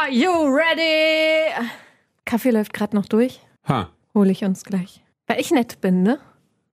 [0.00, 1.52] Are you ready?
[2.24, 3.38] Kaffee läuft gerade noch durch.
[3.68, 3.90] Ha.
[4.14, 5.04] Hole ich uns gleich.
[5.26, 6.18] Weil ich nett bin, ne?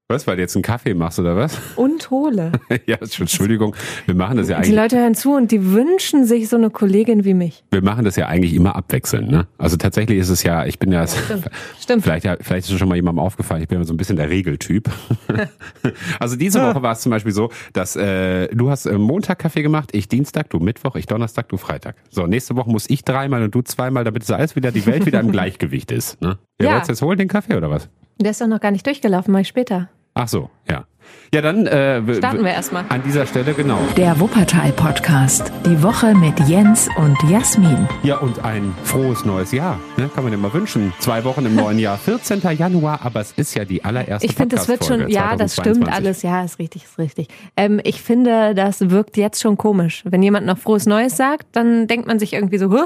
[0.10, 1.60] Was, weil du jetzt einen Kaffee machst oder was?
[1.76, 2.54] Und hole.
[2.86, 3.76] ja, Entschuldigung,
[4.06, 4.76] wir machen das ja Die eigentlich.
[4.76, 7.66] Leute hören zu und die wünschen sich so eine Kollegin wie mich.
[7.72, 9.48] Wir machen das ja eigentlich immer abwechselnd, ne?
[9.58, 11.50] Also tatsächlich ist es ja, ich bin ja, Stimmt.
[11.82, 12.04] Stimmt.
[12.04, 14.16] vielleicht, ja, vielleicht ist es schon mal jemandem aufgefallen, ich bin ja so ein bisschen
[14.16, 14.90] der Regeltyp.
[16.22, 19.62] also diese Woche war es zum Beispiel so, dass äh, du hast äh, Montag Kaffee
[19.62, 21.98] gemacht, ich Dienstag, du Mittwoch, ich Donnerstag, du Freitag.
[22.10, 25.06] So, nächste Woche muss ich dreimal und du zweimal, damit es alles wieder, die Welt
[25.06, 26.22] wieder im Gleichgewicht ist.
[26.22, 26.38] Ne?
[26.62, 26.68] Ja.
[26.68, 26.72] Ja.
[26.72, 27.90] Wolltest du jetzt holen den Kaffee oder was?
[28.20, 29.90] Der ist doch noch gar nicht durchgelaufen, mach ich später.
[30.20, 30.84] Ach so, ja.
[31.32, 32.86] Ja, dann äh, Starten wir erstmal.
[32.90, 33.78] An dieser Stelle, genau.
[33.96, 35.52] Der Wuppertal-Podcast.
[35.64, 37.88] Die Woche mit Jens und Jasmin.
[38.02, 39.80] Ja, und ein frohes neues Jahr.
[39.98, 40.10] Ne?
[40.16, 40.92] Kann man dir mal wünschen.
[40.98, 42.42] Zwei Wochen im neuen Jahr, 14.
[42.58, 45.86] Januar, aber es ist ja die allererste Ich finde, das wird schon, ja, das stimmt
[45.86, 45.94] 2022.
[45.94, 46.22] alles.
[46.24, 47.28] Ja, ist richtig, ist richtig.
[47.56, 50.02] Ähm, ich finde, das wirkt jetzt schon komisch.
[50.04, 52.86] Wenn jemand noch frohes Neues sagt, dann denkt man sich irgendwie so, Hä?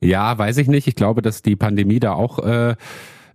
[0.00, 0.88] Ja, weiß ich nicht.
[0.88, 2.74] Ich glaube, dass die Pandemie da auch äh,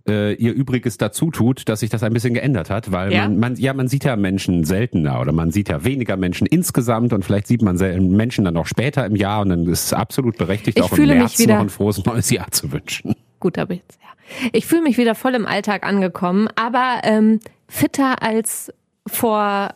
[0.08, 3.22] äh, ihr Übriges dazu tut, dass sich das ein bisschen geändert hat, weil Ja?
[3.24, 7.12] man, man, ja, man sieht ja Menschen seltener oder man sieht ja weniger Menschen insgesamt
[7.12, 7.76] und vielleicht sieht man
[8.16, 11.06] Menschen dann auch später im Jahr und dann ist es absolut berechtigt, Ich auch im
[11.06, 13.14] März noch ein frohes neues Jahr zu wünschen.
[13.40, 14.48] Gut, aber jetzt, ja.
[14.52, 18.72] Ich fühle mich wieder voll im Alltag angekommen, aber ähm, fitter als
[19.06, 19.70] vor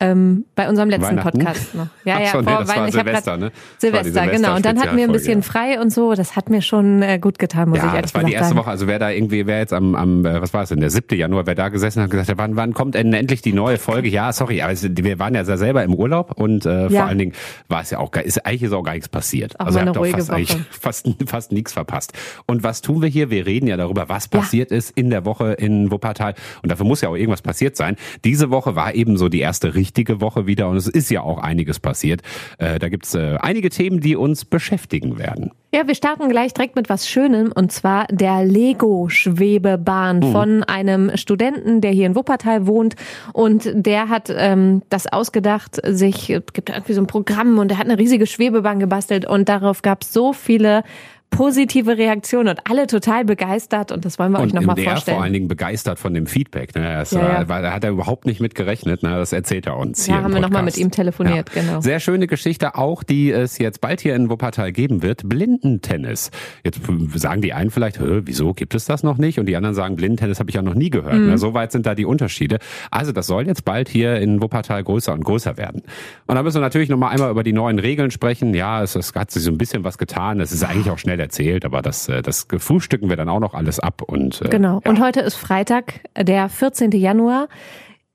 [0.00, 1.16] ähm, bei unserem letzten?
[1.16, 1.88] Podcast noch.
[2.04, 2.88] Ja, ja, so, nee, vor das war Weihnachten.
[2.88, 3.50] Ich Silvester, ne?
[3.50, 4.56] Die Silvester, genau.
[4.56, 6.14] Und dann hatten wir ein bisschen frei und so.
[6.14, 8.48] Das hat mir schon äh, gut getan, muss ich Ja, ehrlich das war die erste
[8.54, 8.60] sagen.
[8.60, 8.70] Woche.
[8.70, 11.18] Also wer da irgendwie, wer jetzt am, am äh, was war es denn, der 7.
[11.18, 14.08] Januar, wer da gesessen hat und gesagt hat, wann, wann kommt endlich die neue Folge?
[14.08, 16.88] Ja, sorry, aber es, wir waren ja selber im Urlaub und äh, Ja.
[17.00, 17.32] vor allen Dingen
[17.68, 19.58] war es ja auch, gar- ist, eigentlich ist auch gar nichts passiert.
[19.60, 20.30] Auch also ihr habt auch fast,
[20.70, 22.12] fast, fast nichts verpasst.
[22.46, 23.28] Und was tun wir hier?
[23.30, 26.34] Wir reden ja darüber, was passiert ist in der Woche in Wuppertal.
[26.62, 27.96] Und dafür muss ja auch irgendwas passiert sein.
[28.24, 29.87] Diese Woche war eben so die erste richtige
[30.20, 32.22] Woche wieder und es ist ja auch einiges passiert.
[32.58, 35.52] Äh, da gibt's äh, einige Themen, die uns beschäftigen werden.
[35.74, 40.32] Ja, wir starten gleich direkt mit was Schönem und zwar der Lego-Schwebebahn Hm.
[40.32, 42.96] von einem Studenten, der hier in Wuppertal wohnt
[43.34, 47.78] und der hat ähm, das ausgedacht, sich, es gibt irgendwie so ein Programm und er
[47.78, 50.84] hat eine riesige Schwebebahn gebastelt und darauf gab es so viele
[51.30, 55.16] positive Reaktionen und alle total begeistert und das wollen wir euch Und nochmal der vorstellen.
[55.16, 56.74] vor allen Dingen begeistert von dem Feedback.
[56.74, 56.82] Ne?
[56.98, 57.48] Das Ja, ja.
[57.48, 59.02] Weil da hat er überhaupt nicht mit gerechnet.
[59.02, 59.10] Ne?
[59.10, 60.24] Das erzählt er uns Ja, hier.
[60.24, 60.76] haben wir noch mal Podcast.
[60.78, 61.80] mit ihm telefoniert, genau.
[61.80, 65.28] Sehr schöne Geschichte auch, die es jetzt bald hier in Wuppertal geben wird.
[65.28, 66.30] Blindentennis.
[66.64, 66.80] Jetzt
[67.14, 69.38] sagen die einen vielleicht, wieso gibt es das noch nicht?
[69.38, 71.14] Und die anderen sagen, Blindentennis habe ich ja noch nie gehört.
[71.14, 71.26] Mhm.
[71.26, 71.38] Ne?
[71.38, 72.58] So weit sind da die Unterschiede.
[72.90, 75.82] Also das soll jetzt bald hier in Wuppertal größer und größer werden.
[76.26, 78.54] Und da müssen wir natürlich noch mal einmal über die neuen Regeln sprechen.
[78.54, 80.40] Ja, es, es hat sich so ein bisschen was getan.
[80.40, 83.54] Es ist eigentlich auch schnell erzählt, aber das, äh, das frühstücken wir dann auch noch
[83.54, 84.02] alles ab.
[84.02, 84.80] Und, äh, Genau.
[84.84, 84.90] ja.
[84.90, 86.92] Und heute ist Freitag, der 14.
[86.92, 87.48] Januar.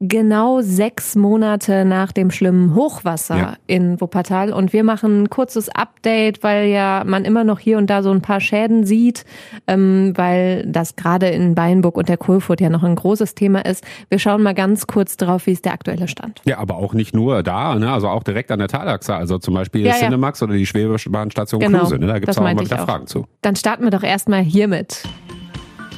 [0.05, 3.53] Genau sechs Monate nach dem schlimmen Hochwasser Ja.
[3.67, 4.51] in Wuppertal.
[4.51, 8.11] Und wir machen ein kurzes Update, weil ja man immer noch hier und da so
[8.11, 9.23] ein paar Schäden sieht,
[9.65, 13.85] ähm, weil das gerade in Beinburg und der Kohlfurt ja noch ein großes Thema ist.
[14.09, 16.41] Wir schauen mal ganz kurz drauf, wie ist der aktuelle Stand.
[16.43, 17.89] Ja, aber auch nicht nur da, ne?
[17.89, 19.99] also auch direkt an der Talachse, also zum Beispiel Ja, ja.
[19.99, 21.97] Cinemax oder die Schwebebahnstation Genau, Kruse.
[21.97, 22.07] Ne?
[22.07, 22.85] Da gibt's das auch ich wieder auch.
[22.85, 23.25] Fragen zu.
[23.41, 25.03] Dann starten wir doch erstmal hiermit.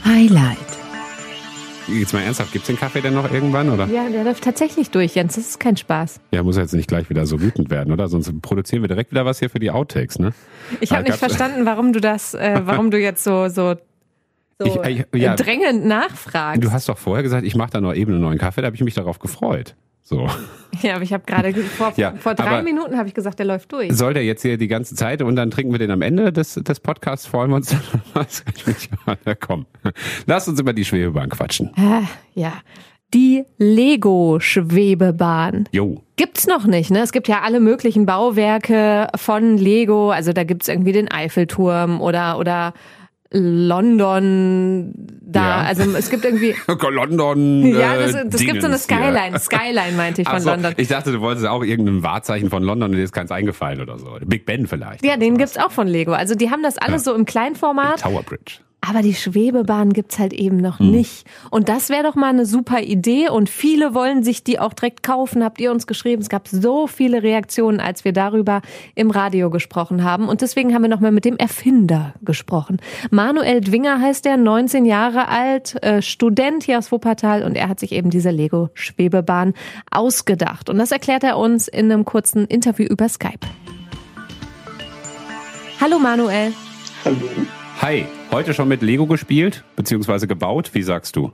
[0.06, 0.75] Highlight.
[1.88, 3.70] Jetzt mal ernsthaft, gibt's den Kaffee denn noch irgendwann?
[3.70, 3.86] Oder?
[3.88, 5.36] Ja, der läuft tatsächlich durch, Jens.
[5.36, 6.20] Das ist kein Spaß.
[6.32, 8.08] Ja, muss jetzt nicht gleich wieder so wütend werden, oder?
[8.08, 10.34] Sonst produzieren wir direkt wieder was hier für die Outtakes, ne?
[10.82, 13.76] Ich habe Aber nicht verstanden, warum du das, äh, warum du jetzt so, so,
[14.58, 15.36] so Ich- ich- ja.
[15.36, 16.64] drängend nachfragst.
[16.64, 18.76] Du hast doch vorher gesagt, ich mache da noch eben einen neuen Kaffee, da habe
[18.76, 19.76] ich mich darauf gefreut.
[20.08, 20.28] So.
[20.84, 23.48] Ja, aber ich habe gerade ge- vor, Ja, vor drei Minuten habe ich gesagt, der
[23.48, 23.92] läuft durch.
[23.92, 26.54] Soll der jetzt hier die ganze Zeit und dann trinken wir den am Ende des,
[26.54, 27.26] des Podcasts?
[27.26, 27.82] Freuen wir uns dann
[29.08, 29.66] ja- Na komm.
[30.28, 31.72] Lass uns über die Schwebebahn quatschen.
[32.36, 32.54] Ja.
[33.16, 35.68] Die Lego-Schwebebahn.
[35.72, 36.02] Jo.
[36.18, 37.00] Gibt's noch nicht, ne?
[37.00, 40.12] Es gibt ja alle möglichen Bauwerke von Lego.
[40.12, 42.74] Also da gibt's irgendwie den Eiffelturm oder, oder
[43.32, 45.62] London da.
[45.62, 45.68] Ja.
[45.68, 46.56] Also es gibt irgendwie.
[46.90, 47.66] London.
[47.66, 48.98] Ja, äh, das, das gibt so eine Dingens hier.
[48.98, 49.40] Skyline.
[49.40, 50.74] Skyline meinte ich von so, London.
[50.78, 53.98] Ich dachte, du wolltest auch irgendein Wahrzeichen von London und dir ist keins eingefallen oder
[53.98, 54.18] so.
[54.26, 55.04] Big Ben vielleicht.
[55.04, 56.14] Ja, den gibt's auch von Lego.
[56.14, 58.02] Also die haben das alles so im Die Kleinformat.
[58.02, 58.60] Tower Bridge.
[58.88, 60.92] Aber die Schwebebahn gibt's halt eben noch Hm.
[60.92, 61.26] nicht.
[61.50, 63.30] Und das wäre doch mal eine super Idee.
[63.30, 66.22] Und viele wollen sich die auch direkt kaufen, habt ihr uns geschrieben.
[66.22, 68.62] Es gab so viele Reaktionen, als wir darüber
[68.94, 70.28] im Radio gesprochen haben.
[70.28, 72.78] Und deswegen haben wir nochmal mit dem Erfinder gesprochen.
[73.10, 77.44] Manuel Dwinger heißt er, 19 Jahre alt, äh, Student hier aus Wuppertal.
[77.44, 79.54] Und er hat sich eben diese Lego-Schwebebahn
[79.90, 80.70] ausgedacht.
[80.70, 83.40] Und das erklärt er uns in einem kurzen Interview über Skype.
[85.82, 86.54] Hallo Manuel.
[87.04, 87.18] Hallo.
[87.86, 90.72] Hi, heute schon mit Lego gespielt, beziehungsweise gebaut?
[90.74, 91.32] Wie sagst du?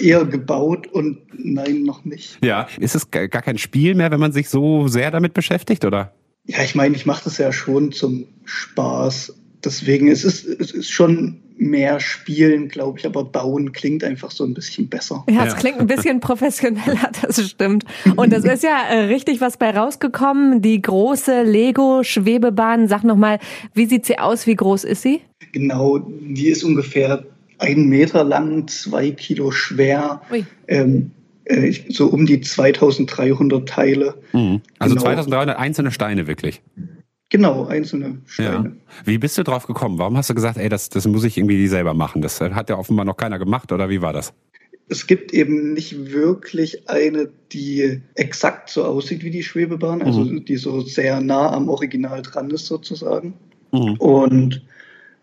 [0.00, 2.38] Eher gebaut und nein, noch nicht.
[2.44, 2.68] Ja.
[2.78, 6.14] Ist es gar gar kein Spiel mehr, wenn man sich so sehr damit beschäftigt, oder?
[6.44, 9.34] Ja, ich meine, ich mache das ja schon zum Spaß,
[9.66, 14.44] deswegen ist es, es ist schon mehr Spielen, glaube ich, aber Bauen klingt einfach so
[14.44, 15.24] ein bisschen besser.
[15.28, 15.58] Ja, es ja.
[15.58, 17.84] klingt ein bisschen professioneller, das stimmt.
[18.16, 20.62] Und das ist ja äh, richtig was bei rausgekommen.
[20.62, 22.88] Die große Lego-Schwebebahn.
[22.88, 23.38] Sag nochmal,
[23.74, 24.46] wie sieht sie aus?
[24.46, 25.20] Wie groß ist sie?
[25.52, 27.24] Genau, die ist ungefähr
[27.58, 30.20] einen Meter lang, zwei Kilo schwer.
[30.68, 31.10] Ähm,
[31.44, 34.14] äh, so um die 2300 Teile.
[34.32, 34.60] Mhm.
[34.78, 35.06] Also genau.
[35.06, 36.60] 2300 einzelne Steine wirklich.
[37.28, 38.76] Genau, einzelne Steine.
[38.76, 39.04] Ja.
[39.04, 39.98] Wie bist du drauf gekommen?
[39.98, 42.22] Warum hast du gesagt, ey, das, das muss ich irgendwie selber machen?
[42.22, 44.32] Das hat ja offenbar noch keiner gemacht, oder wie war das?
[44.88, 50.44] Es gibt eben nicht wirklich eine, die exakt so aussieht wie die Schwebebahn, also mhm.
[50.44, 53.34] die so sehr nah am Original dran ist sozusagen.
[53.72, 53.94] Mhm.
[53.94, 54.62] Und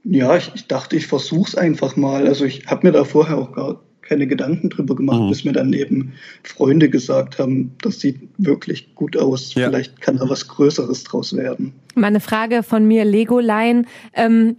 [0.03, 2.27] ja, ich, ich dachte, ich versuche es einfach mal.
[2.27, 3.79] Also ich habe mir da vorher auch gar
[4.13, 5.29] keine Gedanken drüber gemacht, mhm.
[5.29, 6.13] bis mir dann eben
[6.43, 9.55] Freunde gesagt haben, das sieht wirklich gut aus.
[9.55, 9.67] Ja.
[9.67, 11.73] Vielleicht kann da was Größeres draus werden.
[11.95, 13.87] Meine Frage von mir, Legolein.
[14.13, 14.57] Ähm,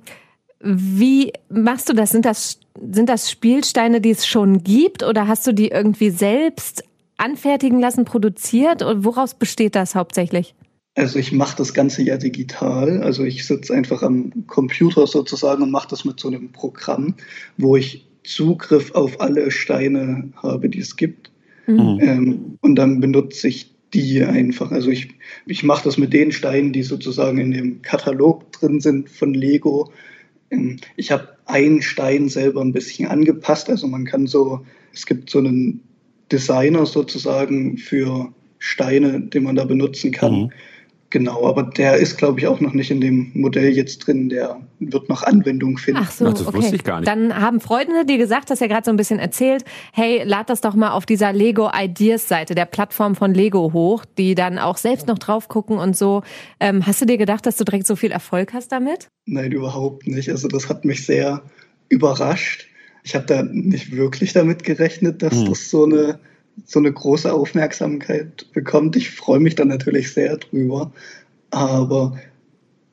[0.60, 2.10] wie machst du das?
[2.10, 2.58] Sind das
[2.90, 6.82] sind das Spielsteine, die es schon gibt, oder hast du die irgendwie selbst
[7.16, 8.82] anfertigen lassen, produziert?
[8.82, 10.56] Und woraus besteht das hauptsächlich?
[10.96, 13.00] Also ich mache das Ganze ja digital.
[13.02, 17.14] Also ich sitze einfach am Computer sozusagen und mache das mit so einem Programm,
[17.56, 21.30] wo ich Zugriff auf alle Steine habe, die es gibt.
[21.66, 21.98] Mhm.
[22.00, 24.72] Ähm, und dann benutze ich die einfach.
[24.72, 25.10] Also ich,
[25.46, 29.92] ich mache das mit den Steinen, die sozusagen in dem Katalog drin sind von Lego.
[30.50, 33.70] Ähm, ich habe einen Stein selber ein bisschen angepasst.
[33.70, 35.80] Also man kann so, es gibt so einen
[36.32, 40.34] Designer sozusagen für Steine, den man da benutzen kann.
[40.34, 40.52] Mhm.
[41.14, 44.30] Genau, aber der ist, glaube ich, auch noch nicht in dem Modell jetzt drin.
[44.30, 46.00] Der wird noch Anwendung finden.
[46.02, 46.56] Ach so, Ach, das okay.
[46.56, 47.06] wusste ich gar nicht.
[47.06, 50.60] Dann haben Freunde dir gesagt, hast ja gerade so ein bisschen erzählt, hey, lad das
[50.60, 54.76] doch mal auf dieser Lego Ideas Seite, der Plattform von Lego hoch, die dann auch
[54.76, 56.24] selbst noch drauf gucken und so.
[56.58, 59.06] Ähm, hast du dir gedacht, dass du direkt so viel Erfolg hast damit?
[59.24, 60.28] Nein, überhaupt nicht.
[60.30, 61.42] Also das hat mich sehr
[61.90, 62.66] überrascht.
[63.04, 65.48] Ich habe da nicht wirklich damit gerechnet, dass hm.
[65.48, 66.18] das so eine
[66.64, 68.96] so eine große Aufmerksamkeit bekommt.
[68.96, 70.92] Ich freue mich dann natürlich sehr drüber.
[71.50, 72.18] Aber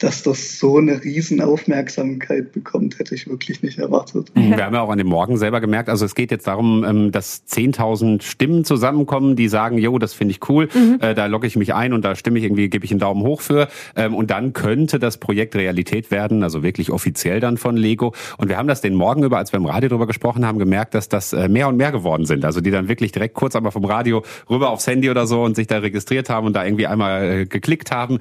[0.02, 4.32] dass das so eine riesen Aufmerksamkeit bekommt, hätte ich wirklich nicht erwartet.
[4.34, 4.58] Mhm.
[4.58, 7.12] Wir haben ja auch an dem Morgen selber gemerkt, also es geht jetzt darum, ähm,
[7.12, 10.98] dass 10.000 Stimmen zusammenkommen, die sagen, jo, das finde ich cool, mhm.
[11.02, 13.22] Äh, da logge ich mich ein und da stimme ich irgendwie, gebe ich einen Daumen
[13.22, 17.78] hoch für ähm, und dann könnte das Projekt Realität werden, also wirklich offiziell dann von
[17.78, 20.58] Lego und wir haben das den Morgen über, als wir im Radio drüber gesprochen haben,
[20.58, 23.56] gemerkt, dass das äh, mehr und mehr geworden sind, also die dann wirklich direkt kurz
[23.56, 26.66] einmal vom Radio rüber aufs Handy oder so und sich da registriert haben und da
[26.66, 28.20] irgendwie einmal äh, geklickt haben.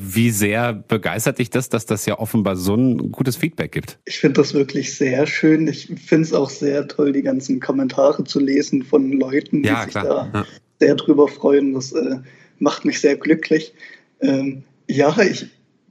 [0.00, 3.98] Wie sehr begeistert begeistert dich das, dass das ja offenbar so ein gutes Feedback gibt?
[4.04, 5.66] Ich finde das wirklich sehr schön.
[5.66, 9.84] Ich finde es auch sehr toll, die ganzen Kommentare zu lesen von Leuten, die ja,
[9.84, 10.46] sich da ja.
[10.78, 11.72] sehr drüber freuen.
[11.72, 12.18] Das äh,
[12.58, 13.72] macht mich sehr glücklich.
[14.20, 15.46] Ähm, ja, ich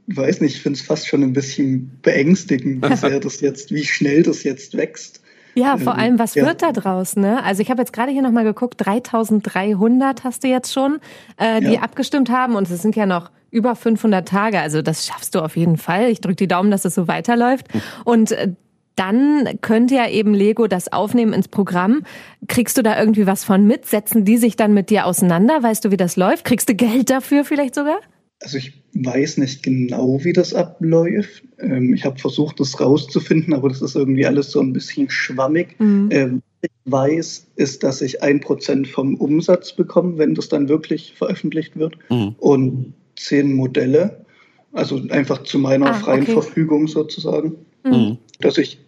[0.06, 3.86] weiß nicht, ich finde es fast schon ein bisschen beängstigend, wie sehr das jetzt, wie
[3.86, 5.22] schnell das jetzt wächst.
[5.56, 6.46] Ja, vor ähm, allem, was ja.
[6.46, 7.16] wird da draus?
[7.16, 7.44] Ne?
[7.44, 11.00] Also ich habe jetzt gerade hier nochmal geguckt, 3300 hast du jetzt schon,
[11.38, 11.82] äh, die ja.
[11.82, 14.60] abgestimmt haben und es sind ja noch über 500 Tage.
[14.60, 16.10] Also das schaffst du auf jeden Fall.
[16.10, 17.68] Ich drücke die Daumen, dass es so weiterläuft.
[18.04, 18.54] Und äh,
[18.96, 22.04] dann könnte ja eben Lego das aufnehmen ins Programm.
[22.48, 23.86] Kriegst du da irgendwie was von mit?
[23.86, 25.62] Setzen die sich dann mit dir auseinander?
[25.62, 26.46] Weißt du, wie das läuft?
[26.46, 28.00] Kriegst du Geld dafür vielleicht sogar?
[28.42, 31.44] Also ich weiß nicht genau, wie das abläuft.
[31.60, 35.80] Ähm, ich habe versucht, das rauszufinden, aber das ist irgendwie alles so ein bisschen schwammig.
[35.80, 36.10] Mhm.
[36.12, 41.14] Ähm, ich weiß, ist, dass ich ein Prozent vom Umsatz bekomme, wenn das dann wirklich
[41.16, 41.98] veröffentlicht wird.
[42.10, 42.36] Mhm.
[42.38, 44.26] Und zehn Modelle,
[44.72, 46.34] also einfach zu meiner ah, freien okay.
[46.34, 48.18] Verfügung sozusagen, mhm.
[48.40, 48.80] dass ich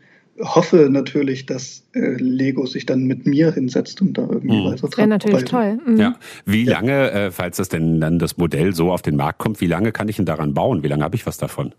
[0.41, 4.65] hoffe natürlich, dass äh, Lego sich dann mit mir hinsetzt und da irgendwie mhm.
[4.65, 5.79] weiter Das wäre natürlich toll.
[5.85, 5.97] Mhm.
[5.97, 6.15] Ja.
[6.45, 9.67] Wie lange, äh, falls das denn dann das Modell so auf den Markt kommt, wie
[9.67, 10.83] lange kann ich denn daran bauen?
[10.83, 11.73] Wie lange habe ich was davon?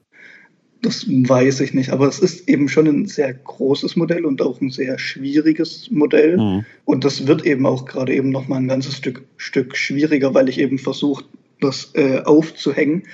[0.82, 4.60] Das weiß ich nicht, aber es ist eben schon ein sehr großes Modell und auch
[4.62, 6.38] ein sehr schwieriges Modell.
[6.38, 6.64] Mhm.
[6.86, 10.48] Und das wird eben auch gerade eben noch mal ein ganzes Stück, Stück schwieriger, weil
[10.48, 11.24] ich eben versuche,
[11.60, 13.04] das äh, aufzuhängen.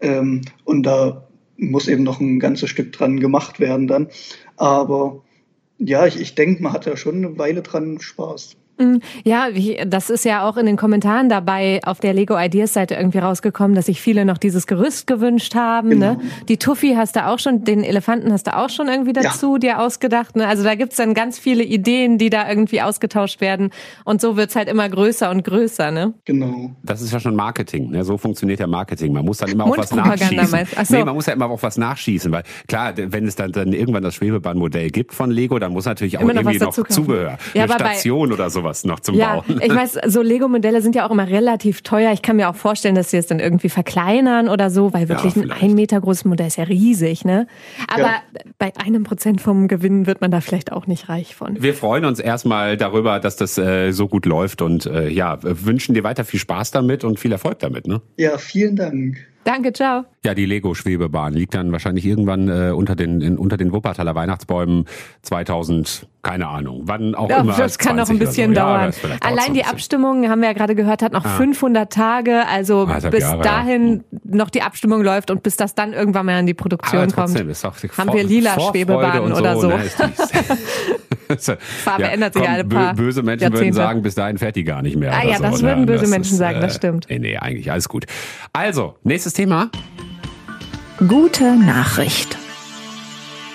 [0.00, 4.08] Ähm, und da muss eben noch ein ganzes Stück dran gemacht werden dann.
[4.56, 5.22] Aber
[5.78, 8.56] ja, ich, ich denke, man hat ja schon eine Weile dran Spaß.
[8.78, 9.48] Mm, ja,
[9.86, 13.74] das ist ja auch in den Kommentaren dabei auf der Lego Ideas Seite irgendwie rausgekommen,
[13.74, 15.88] dass sich viele noch dieses Gerüst gewünscht haben.
[15.88, 15.94] Ne?
[15.94, 16.12] Genau.
[16.12, 16.20] Ne?
[16.48, 19.58] Die Tuffy hast du auch schon, den Elefanten hast du auch schon irgendwie dazu ja.
[19.58, 20.36] dir ausgedacht.
[20.36, 20.46] Ne?
[20.46, 23.70] Also da gibt's dann ganz viele Ideen, die da irgendwie ausgetauscht werden.
[24.04, 25.90] Und so wird's halt immer größer und größer.
[25.90, 26.14] Ne?
[26.24, 26.72] Genau.
[26.82, 27.90] Das ist ja schon Marketing.
[27.90, 28.04] Ne?
[28.04, 29.12] So funktioniert ja Marketing.
[29.12, 30.66] Man muss dann immer auch was nachschießen.
[30.76, 30.96] Ach so.
[30.96, 34.02] Nee, man muss ja immer auch was nachschießen, weil klar, wenn es dann, dann irgendwann
[34.02, 37.72] das Schwebebahnmodell gibt von Lego, dann muss natürlich auch irgendwie noch, noch Zubehör, ja, eine
[37.72, 39.60] Station oder sowas sowas noch zum ja, Bauen.
[39.62, 42.12] ich weiß, so Lego-Modelle sind ja auch immer relativ teuer.
[42.12, 45.36] Ich kann mir auch vorstellen, dass sie es dann irgendwie verkleinern oder so, weil wirklich
[45.36, 47.46] Ja, ein ein Meter großes Modell ist ja riesig, ne?
[47.88, 48.22] Aber Ja.
[48.58, 51.60] bei einem Prozent vom Gewinn wird man da vielleicht auch nicht reich von.
[51.62, 55.94] Wir freuen uns erstmal darüber, dass das äh, so gut läuft und äh, ja, wünschen
[55.94, 57.86] dir weiter viel Spaß damit und viel Erfolg damit.
[57.86, 58.00] Ne?
[58.16, 59.16] Ja, vielen Dank.
[59.44, 60.04] Danke, ciao.
[60.26, 64.84] Ja, die Lego-Schwebebahn liegt dann wahrscheinlich irgendwann äh, unter den in, unter den Wuppertaler Weihnachtsbäumen
[65.22, 67.56] 2000, keine Ahnung, wann auch Ja, immer.
[67.56, 68.60] das kann noch 20 ein bisschen so.
[68.60, 68.92] Ja, dauern.
[69.00, 69.64] dauert's Allein die.
[69.64, 72.42] Abstimmung, haben wir ja gerade gehört, hat noch 500 Tage.
[72.48, 73.42] Also Anderthalb bis Jahre, ja.
[73.42, 77.12] dahin noch die Abstimmung läuft und bis das dann irgendwann mal in die Produktion Aber
[77.12, 77.28] kommt.
[77.28, 79.68] trotzdem ist doch Haben wir lila Schwebebahnen und oder so.
[79.68, 79.84] Ne.
[81.84, 83.76] Farbe ändert sich alle paar Böse Menschen würden Jahrzehnte.
[83.76, 85.12] sagen, bis dahin fährt die gar nicht mehr.
[85.12, 85.68] Ah ja, so, das ne?
[85.68, 87.06] würden böse Das Menschen ist, sagen, das stimmt.
[87.08, 88.06] Nee, nee, eigentlich alles gut.
[88.52, 89.70] Also, nächstes Thema.
[90.98, 92.38] Gute Nachricht.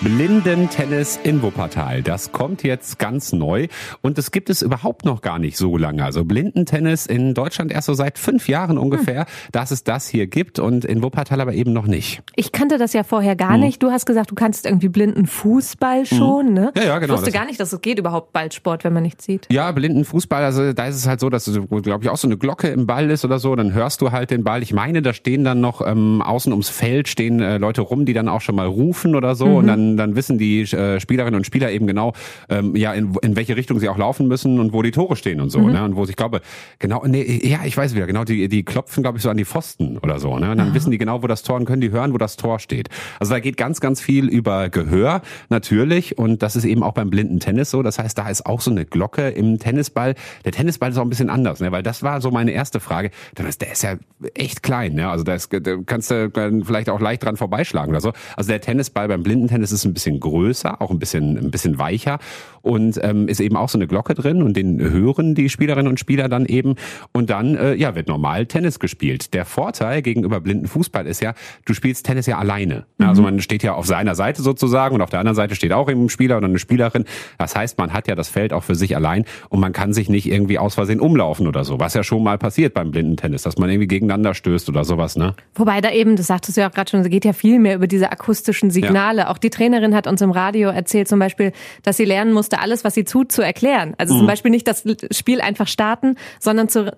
[0.01, 2.01] Blindentennis in Wuppertal.
[2.01, 3.67] Das kommt jetzt ganz neu
[4.01, 6.03] und das gibt es überhaupt noch gar nicht so lange.
[6.03, 10.57] Also Blindentennis in Deutschland erst so seit fünf Jahren ungefähr, dass es das hier gibt
[10.57, 12.23] und in Wuppertal aber eben noch nicht.
[12.35, 13.37] Ich kannte das ja vorher Hm.
[13.37, 13.83] gar nicht.
[13.83, 16.71] Du hast gesagt, du kannst irgendwie blinden Fußball schon, ne?
[16.75, 19.25] Ja, ja, genau, Ich wusste gar nicht, dass es geht überhaupt Ballsport, wenn man nichts
[19.25, 19.47] sieht.
[19.51, 21.45] Ja, Blindenfußball, also da ist es halt so, dass,
[21.83, 24.31] glaube ich, auch so eine Glocke im Ball ist oder so, dann hörst du halt
[24.31, 24.63] den Ball.
[24.63, 28.13] Ich meine, da stehen dann noch ähm, außen ums Feld stehen äh, Leute rum, die
[28.13, 31.45] dann auch schon mal rufen oder so und dann, dann wissen die äh, Spielerinnen und
[31.45, 32.13] Spieler eben genau,
[32.49, 35.41] ähm, ja, in, in welche Richtung sie auch laufen müssen und wo die Tore stehen
[35.41, 35.83] und so, ne?
[35.83, 36.41] Und wo ich glaube,
[36.79, 39.45] genau, nee, ja, ich weiß wieder, genau, die, die klopfen, glaube ich, so an die
[39.45, 40.51] Pfosten oder so, ne?
[40.51, 42.59] Und dann wissen die genau, wo das Tor und können die hören, wo das Tor
[42.59, 42.89] steht.
[43.19, 47.09] Also da geht ganz, ganz viel über Gehör, natürlich, und das ist eben auch beim
[47.09, 47.83] blinden Tennis so.
[47.83, 50.15] Das heißt, da ist auch so eine Glocke im Tennisball.
[50.45, 51.71] Der Tennisball ist auch ein bisschen anders, ne?
[51.71, 53.11] weil das war so meine erste Frage.
[53.37, 53.95] Der ist, der ist ja
[54.33, 55.09] echt klein, ne?
[55.09, 58.13] also da, ist, da kannst du dann vielleicht auch leicht dran vorbeischlagen oder so.
[58.35, 62.19] Also der Tennisball beim Blindentennis ist ein bisschen größer, auch ein bisschen, ein bisschen weicher
[62.61, 65.99] und ähm, ist eben auch so eine Glocke drin und den hören die Spielerinnen und
[65.99, 66.75] Spieler dann eben
[67.11, 69.33] und dann äh, ja wird normal Tennis gespielt.
[69.33, 71.33] Der Vorteil gegenüber blinden Fußball ist ja,
[71.65, 72.85] du spielst Tennis ja alleine.
[72.99, 75.73] Ja, Also man steht ja auf seiner Seite sozusagen und auf der anderen Seite steht
[75.73, 77.05] auch eben ein Spieler oder eine Spielerin.
[77.37, 80.09] Das heißt, man hat ja das Feld auch für sich allein und man kann sich
[80.09, 83.41] nicht irgendwie aus Versehen umlaufen oder so, was ja schon mal passiert beim blinden Tennis,
[83.43, 85.35] dass man irgendwie gegeneinander stößt oder sowas, ne?
[85.55, 87.75] Wobei da eben, das sagtest du ja auch gerade schon, es geht ja viel mehr
[87.75, 89.29] über diese akustischen Signale.
[89.29, 91.51] Auch die Trainerin hat uns im Radio erzählt zum Beispiel,
[91.83, 93.93] dass sie lernen musste, alles, was sie tut, zu erklären.
[93.97, 94.19] Also Mhm.
[94.19, 96.91] zum Beispiel nicht das Spiel einfach starten, sondern zu,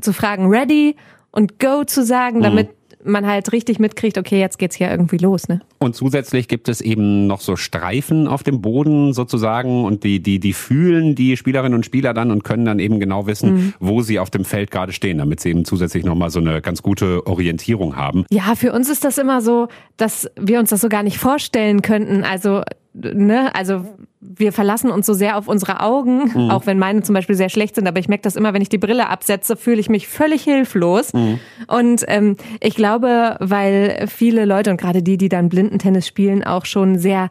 [0.00, 0.96] zu fragen, ready
[1.30, 2.04] und go zu Mhm.
[2.04, 2.68] sagen, damit
[3.04, 5.60] man halt richtig mitkriegt, okay, jetzt geht's hier irgendwie los, ne?
[5.78, 10.40] Und zusätzlich gibt es eben noch so Streifen auf dem Boden sozusagen und die, die,
[10.40, 14.18] die fühlen die Spielerinnen und Spieler dann und können dann eben genau wissen, wo sie
[14.18, 17.96] auf dem Feld gerade stehen, damit sie eben zusätzlich nochmal so eine ganz gute Orientierung
[17.96, 18.24] haben.
[18.30, 21.82] Ja, für uns ist das immer so, dass wir uns das so gar nicht vorstellen
[21.82, 22.24] könnten.
[22.24, 22.62] Also,
[23.00, 23.84] ne, also
[24.20, 26.50] wir verlassen uns so sehr auf unsere Augen, Mhm.
[26.50, 28.68] auch wenn meine zum Beispiel sehr schlecht sind, aber ich merke das immer, wenn ich
[28.68, 31.12] die Brille absetze, fühle ich mich völlig hilflos.
[31.12, 31.38] Mhm.
[31.68, 36.64] Und ähm, ich glaube, weil viele Leute und gerade die, die dann Blindentennis spielen, auch
[36.64, 37.30] schon sehr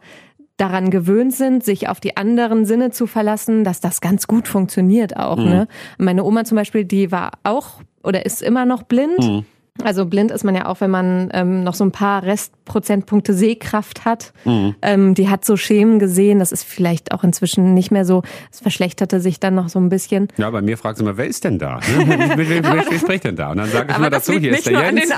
[0.56, 5.16] daran gewöhnt sind, sich auf die anderen Sinne zu verlassen, dass das ganz gut funktioniert
[5.16, 5.36] auch.
[5.36, 5.44] Mhm.
[5.44, 5.68] Ne?
[5.98, 9.44] Meine Oma zum Beispiel, die war auch oder ist immer noch blind.
[9.84, 14.04] Also blind ist man ja auch, wenn man ähm, noch so ein paar Restprozentpunkte Sehkraft
[14.04, 14.32] hat.
[14.44, 14.74] Mhm.
[14.82, 16.38] Ähm, die hat so Schemen gesehen.
[16.38, 18.22] Das ist vielleicht auch inzwischen nicht mehr so.
[18.52, 20.28] Es verschlechterte sich dann noch so ein bisschen.
[20.36, 21.76] Ja, bei mir fragt sie immer, wer ist denn da?
[21.76, 22.36] Ne?
[22.36, 23.50] Wer, wer, wer spricht denn da?
[23.50, 25.12] Und dann sage ich immer dazu, hier nicht ist der Jens.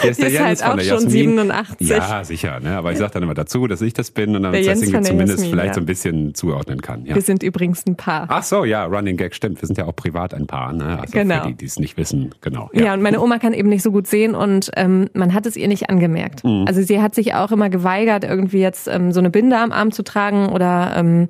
[0.00, 1.12] Hier ist der ist Jens halt von auch der schon Jasmin.
[1.12, 1.88] 87.
[1.88, 2.60] Ja, sicher.
[2.60, 2.76] Ne?
[2.76, 5.50] Aber ich sage dann immer dazu, dass ich das bin und dann ich zumindest Jasmin,
[5.50, 5.74] vielleicht ja.
[5.74, 7.04] so ein bisschen zuordnen kann.
[7.06, 7.14] Ja.
[7.14, 8.26] Wir sind übrigens ein Paar.
[8.28, 9.60] Ach so, ja, Running Gag stimmt.
[9.62, 10.72] Wir sind ja auch privat ein Paar.
[10.72, 10.98] Ne?
[11.00, 11.42] Also Genau.
[11.42, 12.70] für die, die es nicht wissen, genau.
[12.72, 12.94] Ja.
[12.94, 15.68] und meine Oma kann eben nicht so gut sehen und ähm, man hat es ihr
[15.68, 16.44] nicht angemerkt.
[16.44, 16.64] Mhm.
[16.66, 19.92] Also sie hat sich auch immer geweigert, irgendwie jetzt ähm, so eine Binde am Arm
[19.92, 21.28] zu tragen oder ähm,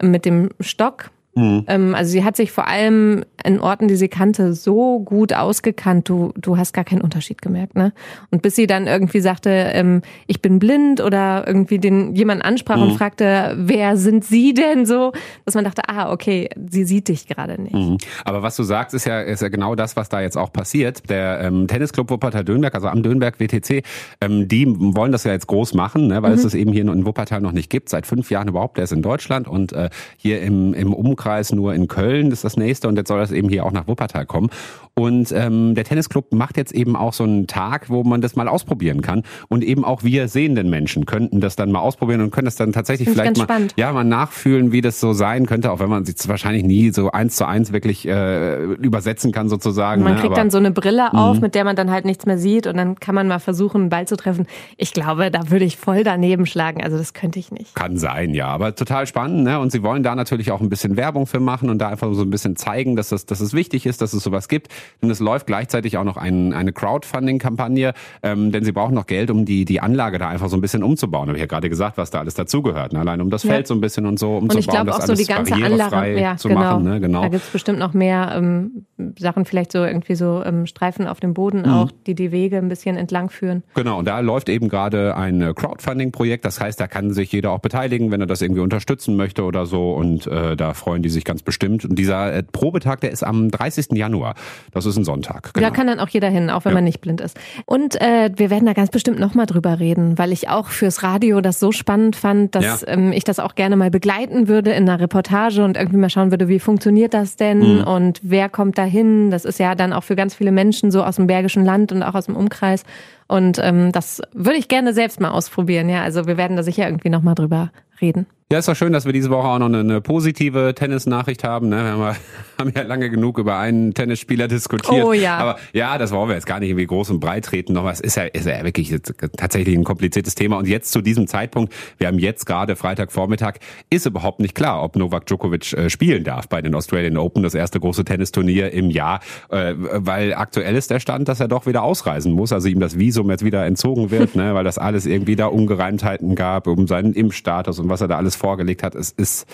[0.00, 1.10] mit dem Stock.
[1.36, 1.64] Mhm.
[1.68, 6.08] Ähm, also sie hat sich vor allem in Orten, die sie kannte, so gut ausgekannt,
[6.08, 7.76] du, du hast gar keinen Unterschied gemerkt.
[7.76, 7.92] Ne?
[8.30, 12.76] Und bis sie dann irgendwie sagte, ähm, ich bin blind oder irgendwie den jemand ansprach
[12.76, 12.82] Mhm.
[12.82, 15.12] und fragte, wer sind Sie denn so,
[15.44, 17.74] dass man dachte, ah, okay, sie sieht dich gerade nicht.
[17.74, 17.98] Mhm.
[18.24, 21.08] Aber was du sagst, ist ja, ist ja genau das, was da jetzt auch passiert.
[21.10, 23.82] Der ähm, Tennisclub Wuppertal-Dönberg, also am Dönberg WTC,
[24.22, 27.06] ähm, die wollen das ja jetzt groß machen, ne, weil es das eben hier in
[27.06, 27.90] Wuppertal noch nicht gibt.
[27.90, 28.78] Seit fünf Jahren überhaupt.
[28.78, 32.56] Der ist in Deutschland und äh, hier im, im Umkreis nur in Köln ist das
[32.56, 34.50] nächste und jetzt soll das eben hier auch nach Wuppertal kommen.
[34.98, 38.48] Und ähm, der Tennisclub macht jetzt eben auch so einen Tag, wo man das mal
[38.48, 39.22] ausprobieren kann.
[39.48, 42.72] Und eben auch wir sehenden Menschen könnten das dann mal ausprobieren und können das dann
[42.72, 43.74] tatsächlich vielleicht mal, spannend.
[43.76, 47.10] ja, mal nachfühlen, wie das so sein könnte, auch wenn man sich wahrscheinlich nie so
[47.10, 50.02] eins zu eins wirklich äh, übersetzen kann sozusagen.
[50.02, 50.20] Man ne?
[50.20, 51.18] kriegt Aber dann so eine Brille Mhm.
[51.18, 53.82] auf, mit der man dann halt nichts mehr sieht und dann kann man mal versuchen,
[53.82, 54.46] einen Ball zu treffen.
[54.78, 56.82] Ich glaube, da würde ich voll daneben schlagen.
[56.82, 57.74] Also das könnte ich nicht.
[57.74, 59.60] kann sein, ja, aber total spannend, ne?
[59.60, 62.12] Und sie wollen da natürlich auch ein bisschen Werbung Werbung für machen und da einfach
[62.12, 64.68] so ein bisschen zeigen, dass das, dass es wichtig ist, dass es sowas gibt.
[65.02, 69.30] Denn es läuft gleichzeitig auch noch ein, eine Crowdfunding-Kampagne, ähm, denn sie brauchen noch Geld,
[69.30, 71.28] um die, die Anlage da einfach so ein bisschen umzubauen.
[71.28, 72.92] Habe ich ja gerade gesagt, was da alles dazugehört.
[72.92, 73.00] Ne?
[73.00, 75.00] Allein um das Feld so ein bisschen und so umzubauen, und ich glaube das auch
[75.02, 76.60] so alles die ganze Anlage, ja, zu genau.
[76.60, 76.84] machen.
[76.84, 77.00] Ne?
[77.00, 77.22] Genau.
[77.22, 78.86] Da gibt's bestimmt noch mehr ähm,
[79.18, 81.72] Sachen, vielleicht so irgendwie so ähm, Streifen auf dem Boden Mhm.
[81.72, 83.62] auch, die die Wege ein bisschen entlang führen.
[83.74, 86.44] Genau, und da läuft eben gerade ein äh, Crowdfunding-Projekt.
[86.44, 89.66] Das heißt, da kann sich jeder auch beteiligen, wenn er das irgendwie unterstützen möchte oder
[89.66, 89.92] so.
[89.92, 91.84] Und äh, da freuen die sich ganz bestimmt.
[91.84, 93.92] Und dieser äh, Probetag, der ist am 30.
[93.92, 94.34] Januar.
[94.76, 95.54] Das ist ein Sonntag.
[95.54, 95.66] Genau.
[95.68, 96.74] Da kann dann auch jeder hin, auch wenn Ja.
[96.76, 97.36] man nicht blind ist.
[97.64, 101.40] Und äh, wir werden da ganz bestimmt nochmal drüber reden, weil ich auch fürs Radio
[101.40, 102.88] das so spannend fand, dass Ja.
[102.88, 106.30] ähm, ich das auch gerne mal begleiten würde in einer Reportage und irgendwie mal schauen
[106.30, 107.84] würde, wie funktioniert das denn Mhm.
[107.84, 109.30] und wer kommt da hin.
[109.30, 112.02] Das ist ja dann auch für ganz viele Menschen so aus dem Bergischen Land und
[112.02, 112.82] auch aus dem Umkreis.
[113.28, 115.88] Und ähm, das würde ich gerne selbst mal ausprobieren.
[115.88, 118.26] Ja, also wir werden da sicher irgendwie nochmal drüber reden.
[118.52, 121.68] Ja, ist doch schön, dass wir diese Woche auch noch eine, eine positive Tennisnachricht haben.
[121.68, 121.78] Ne?
[121.78, 122.16] Wir haben, ja-
[122.60, 125.04] haben ja lange genug über einen Tennisspieler diskutiert.
[125.04, 125.36] Oh ja.
[125.38, 127.72] Aber ja, das wollen wir jetzt gar nicht irgendwie groß und breit treten.
[127.72, 128.94] Nochmal, es ist ja, ist ja wirklich
[129.36, 130.58] tatsächlich ein kompliziertes Thema.
[130.58, 133.54] Und jetzt zu diesem Zeitpunkt, wir haben jetzt gerade Freitagvormittag,
[133.90, 137.56] ist überhaupt nicht klar, ob Novak Djokovic äh, spielen darf bei den Australian Open, das
[137.56, 139.18] erste große Tennisturnier im Jahr.
[139.48, 142.96] Äh, weil aktuell ist der Stand, dass er doch wieder ausreisen muss, also ihm das
[142.96, 144.54] Visum jetzt wieder entzogen wird, ne?
[144.54, 148.36] weil das alles irgendwie da Ungereimtheiten gab um seinen Impfstatus und was er da alles
[148.36, 148.94] vorgelegt hat.
[148.94, 149.46] Es ist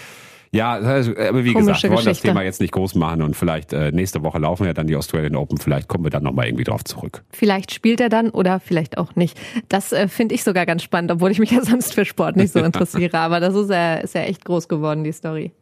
[0.54, 2.20] ja, aber wie Komische gesagt, wir wollen das.
[2.20, 5.34] Thema jetzt nicht groß machen und vielleicht äh, nächste Woche laufen ja dann die Australian
[5.34, 7.24] Open, vielleicht kommen wir dann nochmal irgendwie drauf zurück.
[7.30, 9.40] Vielleicht spielt er dann oder vielleicht auch nicht.
[9.70, 12.52] Das äh, finde ich sogar ganz spannend, obwohl ich mich ja sonst für Sport nicht
[12.52, 13.18] so interessiere.
[13.18, 15.52] Aber das ist ja, ist ja echt groß geworden, die Story.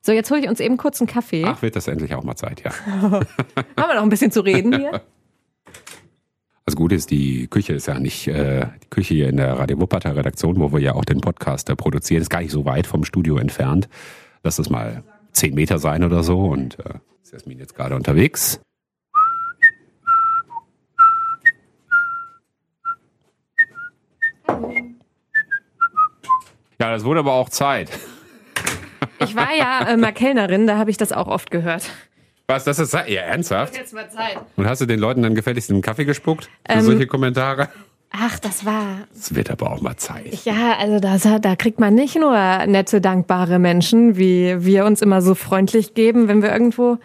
[0.00, 1.44] So, jetzt hole ich uns eben kurz einen Kaffee.
[1.44, 2.70] Ach, wird das endlich auch mal Zeit, ja.
[3.02, 3.26] Haben
[3.76, 5.02] wir noch ein bisschen zu reden hier?
[6.68, 9.80] Das Gute ist, die Küche ist ja nicht, äh, die Küche hier in der Radio
[9.80, 12.86] Wuppertal Redaktion, wo wir ja auch den Podcast äh, produzieren, ist gar nicht so weit
[12.86, 13.88] vom Studio entfernt.
[14.42, 18.60] Lass es mal zehn Meter sein oder so und äh, ist Jasmin jetzt gerade unterwegs.
[26.78, 27.88] Ja, das wurde aber auch Zeit.
[29.20, 31.90] Ich war ja äh, mal Kellnerin, da habe ich das auch oft gehört.
[32.50, 33.76] Was, das ist ja ernsthaft?
[33.76, 34.38] Jetzt mal Zeit.
[34.56, 36.44] Und hast du den Leuten dann gefälligst in den Kaffee gespuckt?
[36.66, 37.68] Für Ähm, solche Kommentare?
[38.10, 39.00] Ach, das war.
[39.14, 40.46] Es wird aber auch mal Zeit.
[40.46, 42.32] Ja, also da, da kriegt man nicht nur
[42.64, 46.96] nette, dankbare Menschen, wie wir uns immer so freundlich geben, wenn wir irgendwo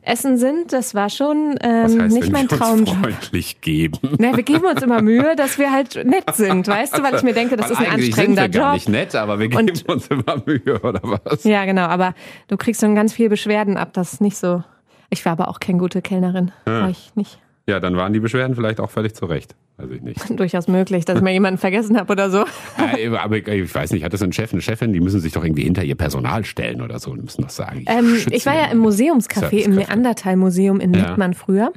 [0.00, 0.72] essen sind.
[0.72, 1.82] Das war schon ähm, Hm.
[1.84, 2.96] Was heißt, nicht mein Traumjob.
[2.96, 3.98] freundlich geben?
[4.18, 7.22] Na, wir geben uns immer Mühe, dass wir halt nett sind, weißt du, weil ich
[7.22, 8.74] mir denke, das Weil ist ein anstrengender sind wir gar Job.
[8.76, 11.44] nicht nett, aber wir geben Und- uns immer Mühe, oder was?
[11.44, 12.14] Ja, genau, aber
[12.48, 14.64] du kriegst schon ganz viel Beschwerden ab, das ist nicht so.
[15.10, 16.52] Ich war aber auch keine gute Kellnerin.
[16.64, 17.38] War ich nicht.
[17.68, 19.56] Ja, dann waren die Beschwerden vielleicht auch völlig zurecht.
[19.76, 20.20] Weiß ich nicht.
[20.38, 22.44] Durchaus möglich, dass ich mal jemanden vergessen habe oder so.
[22.96, 25.44] Äh, aber ich weiß nicht, hat das ein Chef, eine Chefin, die müssen sich doch
[25.44, 27.80] irgendwie hinter ihr Personal stellen oder so und müssen doch sagen.
[27.80, 29.74] Ich, Ähm, ich war ja im Museumscafé, im.
[29.74, 31.00] Neandertal-Museum in Ja.
[31.08, 31.72] Mettmann früher.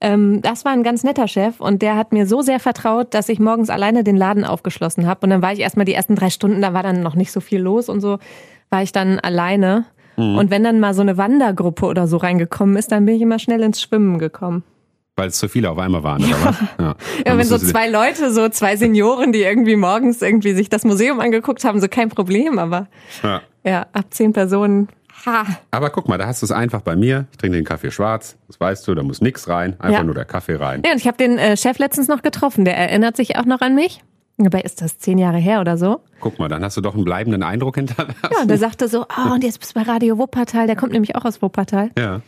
[0.00, 3.28] Ähm, das war ein ganz netter Chef und der hat mir so sehr vertraut, dass
[3.28, 5.20] ich morgens alleine den Laden aufgeschlossen habe.
[5.24, 7.40] Und dann war ich erstmal die ersten drei Stunden, da war dann noch nicht so
[7.40, 8.18] viel los und so,
[8.70, 9.86] war ich dann alleine.
[10.18, 10.36] Mhm.
[10.36, 13.38] Und wenn dann mal so eine Wandergruppe oder so reingekommen ist, dann bin ich immer
[13.38, 14.64] schnell ins Schwimmen gekommen.
[15.16, 16.56] Weil es zu viele auf einmal waren, oder was?
[16.78, 16.94] Ja,
[17.26, 21.18] Ja, wenn so zwei Leute, so zwei Senioren, die irgendwie morgens irgendwie sich das Museum
[21.20, 22.86] angeguckt haben, so kein Problem, aber
[23.22, 23.40] Ja.
[23.64, 24.88] ja, ab zehn Personen,
[25.26, 25.44] ha.
[25.72, 27.26] Aber guck mal, da hast du es einfach bei mir.
[27.32, 30.04] Ich trinke den Kaffee schwarz, das weißt du, da muss nix rein, einfach Ja.
[30.04, 30.82] nur der Kaffee rein.
[30.86, 33.60] Ja, und ich habe den äh, Chef letztens noch getroffen, der erinnert sich auch noch
[33.60, 34.00] an mich.
[34.38, 36.00] Dabei ist das zehn Jahre her oder so.
[36.20, 38.14] Guck mal, dann hast du doch einen bleibenden Eindruck hinterlassen.
[38.30, 40.92] Ja, und der sagte so, oh, und jetzt bist du bei Radio Wuppertal, der kommt
[40.92, 41.90] nämlich auch aus Wuppertal.
[41.98, 42.20] Ja,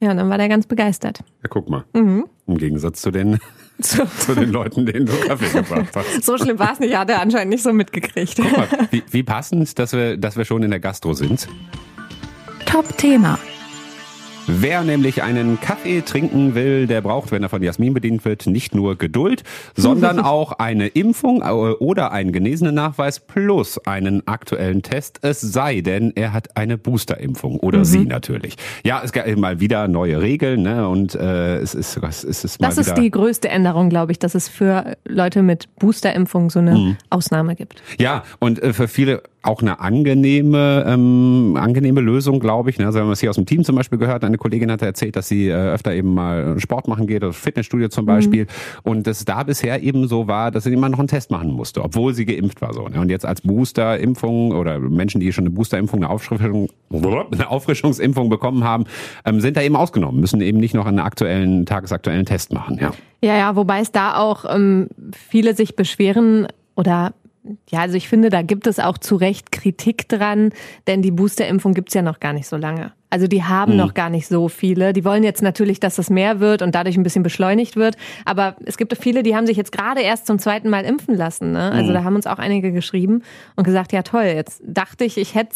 [0.00, 1.20] Ja, und dann war der ganz begeistert.
[1.42, 1.84] ja guck mal.
[1.92, 2.26] Mhm.
[2.46, 3.38] Im Gegensatz zu den,
[3.78, 6.22] So, zu den Leuten, denen du Kaffee gebracht hast.
[6.24, 8.36] so schlimm war es nicht, hat er anscheinend nicht so mitgekriegt.
[8.36, 11.48] Guck mal, wie, wie passend, dass wir, dass wir schon in der Gastro sind.
[12.64, 13.38] Top-Thema.
[14.48, 18.74] Wer nämlich einen Kaffee trinken will, der braucht, wenn er von Jasmin bedient wird, nicht
[18.76, 19.42] nur Geduld,
[19.76, 25.18] sondern auch eine Impfung äh, oder einen genesenen Nachweis plus einen aktuellen Test.
[25.22, 28.56] Es sei denn, er hat eine Boosterimpfung oder sie natürlich.
[28.84, 30.88] Ja, es gab mal wieder neue Regeln ne?
[30.88, 34.18] und äh, es ist es ist, es mal Das ist die größte Änderung, glaube ich,
[34.18, 37.82] dass es für Leute mit Boosterimpfung so eine Ausnahme gibt.
[37.98, 42.78] Ja, und äh, für viele auch eine angenehme, ähm, angenehme Lösung, glaube ich.
[42.78, 42.86] Ne?
[42.86, 45.16] Also wenn man es hier aus dem Team zum Beispiel gehört, eine Kollegin hatte erzählt,
[45.16, 48.46] dass sie äh, öfter eben mal Sport machen geht, oder Fitnessstudio zum Beispiel.
[48.82, 51.82] Und das da bisher eben so war, dass sie immer noch einen Test machen musste,
[51.82, 52.72] obwohl sie geimpft war.
[52.72, 53.00] So, ne?
[53.00, 58.64] Und jetzt als Boosterimpfung oder Menschen, die schon eine Boosterimpfung, eine, Auffrischung, eine Auffrischungsimpfung bekommen
[58.64, 58.84] haben,
[59.24, 62.78] ähm, sind da eben ausgenommen, müssen eben nicht noch einen aktuellen, tagesaktuellen Test machen.
[62.80, 62.92] Ja.
[63.22, 67.14] Ja, ja, wobei es da auch ähm, viele sich beschweren oder
[67.70, 70.50] ja, also ich finde, da gibt es auch zu Recht Kritik dran,
[70.86, 72.92] denn die Boosterimpfung gibt's ja noch gar nicht so lange.
[73.10, 73.78] Also die haben mhm.
[73.78, 74.92] noch gar nicht so viele.
[74.92, 77.96] Die wollen jetzt natürlich, dass das mehr wird und dadurch ein bisschen beschleunigt wird.
[78.24, 81.52] Aber es gibt viele, die haben sich jetzt gerade erst zum zweiten Mal impfen lassen.
[81.52, 81.72] Ne?
[81.72, 81.94] Also mhm.
[81.94, 83.22] da haben uns auch einige geschrieben
[83.54, 85.54] und gesagt, ja toll, jetzt dachte ich, ich hätte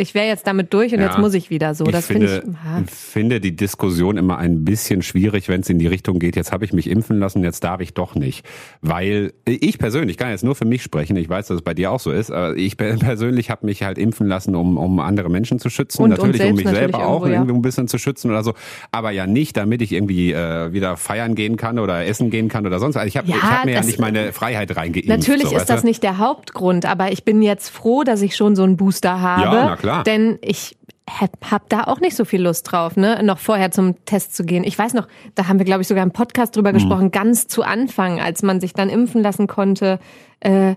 [0.00, 1.82] ich wäre jetzt damit durch und ja, jetzt muss ich wieder so.
[1.82, 2.84] Das finde find ich.
[2.86, 6.52] Ich finde die Diskussion immer ein bisschen schwierig, wenn es in die Richtung geht, jetzt
[6.52, 8.46] habe ich mich impfen lassen, jetzt darf ich doch nicht.
[8.80, 11.90] Weil ich persönlich kann jetzt nur für mich sprechen, ich weiß, dass es bei dir
[11.90, 15.58] auch so ist, aber ich persönlich habe mich halt impfen lassen, um, um andere Menschen
[15.58, 16.04] zu schützen.
[16.04, 17.32] Und, natürlich, um mich selber irgendwo, auch ja.
[17.32, 18.54] irgendwie ein bisschen zu schützen oder so.
[18.92, 22.64] Aber ja nicht, damit ich irgendwie äh, wieder feiern gehen kann oder essen gehen kann
[22.66, 22.96] oder sonst.
[22.96, 25.08] Also ich habe ja, ich hab mir ja nicht meine Freiheit reingeimpft.
[25.08, 28.54] Natürlich so, ist das nicht der Hauptgrund, aber ich bin jetzt froh, dass ich schon
[28.54, 29.42] so einen Booster habe.
[29.42, 29.87] Ja, na klar.
[30.04, 30.76] Denn ich
[31.08, 34.44] hab, hab da auch nicht so viel Lust drauf, ne, noch vorher zum Test zu
[34.44, 34.64] gehen.
[34.64, 36.74] Ich weiß noch, da haben wir, glaube ich, sogar im Podcast drüber mhm.
[36.74, 39.98] gesprochen, ganz zu Anfang, als man sich dann impfen lassen konnte.
[40.40, 40.74] Äh,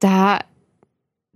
[0.00, 0.38] da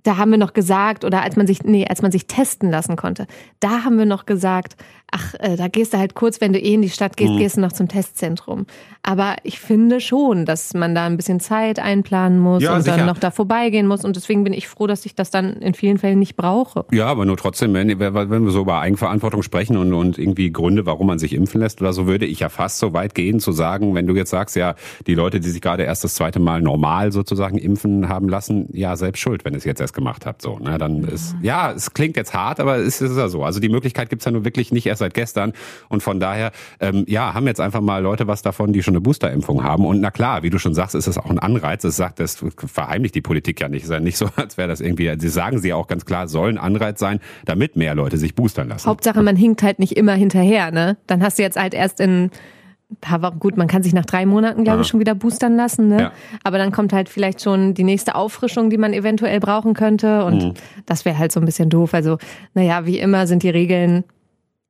[0.05, 2.97] da haben wir noch gesagt, oder als man sich, nee, als man sich testen lassen
[2.97, 3.27] konnte,
[3.61, 4.77] da haben wir noch gesagt,
[5.11, 7.38] ach, äh, da gehst du halt kurz, wenn du eh in die Stadt gehst, mhm.
[7.38, 8.66] gehst du noch zum Testzentrum.
[9.03, 12.99] Aber ich finde schon, dass man da ein bisschen Zeit einplanen muss ja, und sicher.
[12.99, 14.05] dann noch da vorbeigehen muss.
[14.05, 16.85] Und deswegen bin ich froh, dass ich das dann in vielen Fällen nicht brauche.
[16.92, 20.85] Ja, aber nur trotzdem, wenn, wenn wir so über Eigenverantwortung sprechen und, und irgendwie Gründe,
[20.85, 23.53] warum man sich impfen lässt oder so, würde ich ja fast so weit gehen zu
[23.53, 24.75] sagen, wenn du jetzt sagst, ja,
[25.07, 28.97] die Leute, die sich gerade erst das zweite Mal normal sozusagen impfen haben lassen, ja,
[28.97, 30.42] selbst schuld, wenn es jetzt erst gemacht habt.
[30.42, 30.77] So, ne?
[30.77, 33.42] Dann ist, ja, es klingt jetzt hart, aber es ist ja so.
[33.44, 35.52] Also die Möglichkeit gibt's ja nur wirklich nicht erst seit gestern.
[35.88, 39.00] Und von daher, ähm, ja, haben jetzt einfach mal Leute was davon, die schon eine
[39.00, 39.87] Boosterimpfung haben.
[39.87, 41.84] Und na klar, wie du schon sagst, ist es auch ein Anreiz.
[41.84, 43.82] Es sagt, das verheimlicht die Politik ja nicht.
[43.82, 46.28] Es ist ja nicht so, als wäre das irgendwie, sie sagen sie auch ganz klar,
[46.28, 48.88] soll ein Anreiz sein, damit mehr Leute sich boostern lassen.
[48.88, 50.96] Hauptsache, man hinkt halt nicht immer hinterher, ne?
[51.06, 52.30] Dann hast du jetzt halt erst in
[53.00, 55.88] paar Wochen, gut, man kann sich nach drei Monaten, glaube ich, schon wieder boostern lassen,
[55.88, 56.00] ne?
[56.00, 56.12] Ja.
[56.42, 60.24] Aber dann kommt halt vielleicht schon die nächste Auffrischung, die man eventuell brauchen könnte.
[60.24, 60.54] Und mhm.
[60.87, 61.92] das wäre halt so ein bisschen doof.
[61.92, 62.18] Also,
[62.54, 64.04] naja, wie immer sind die Regeln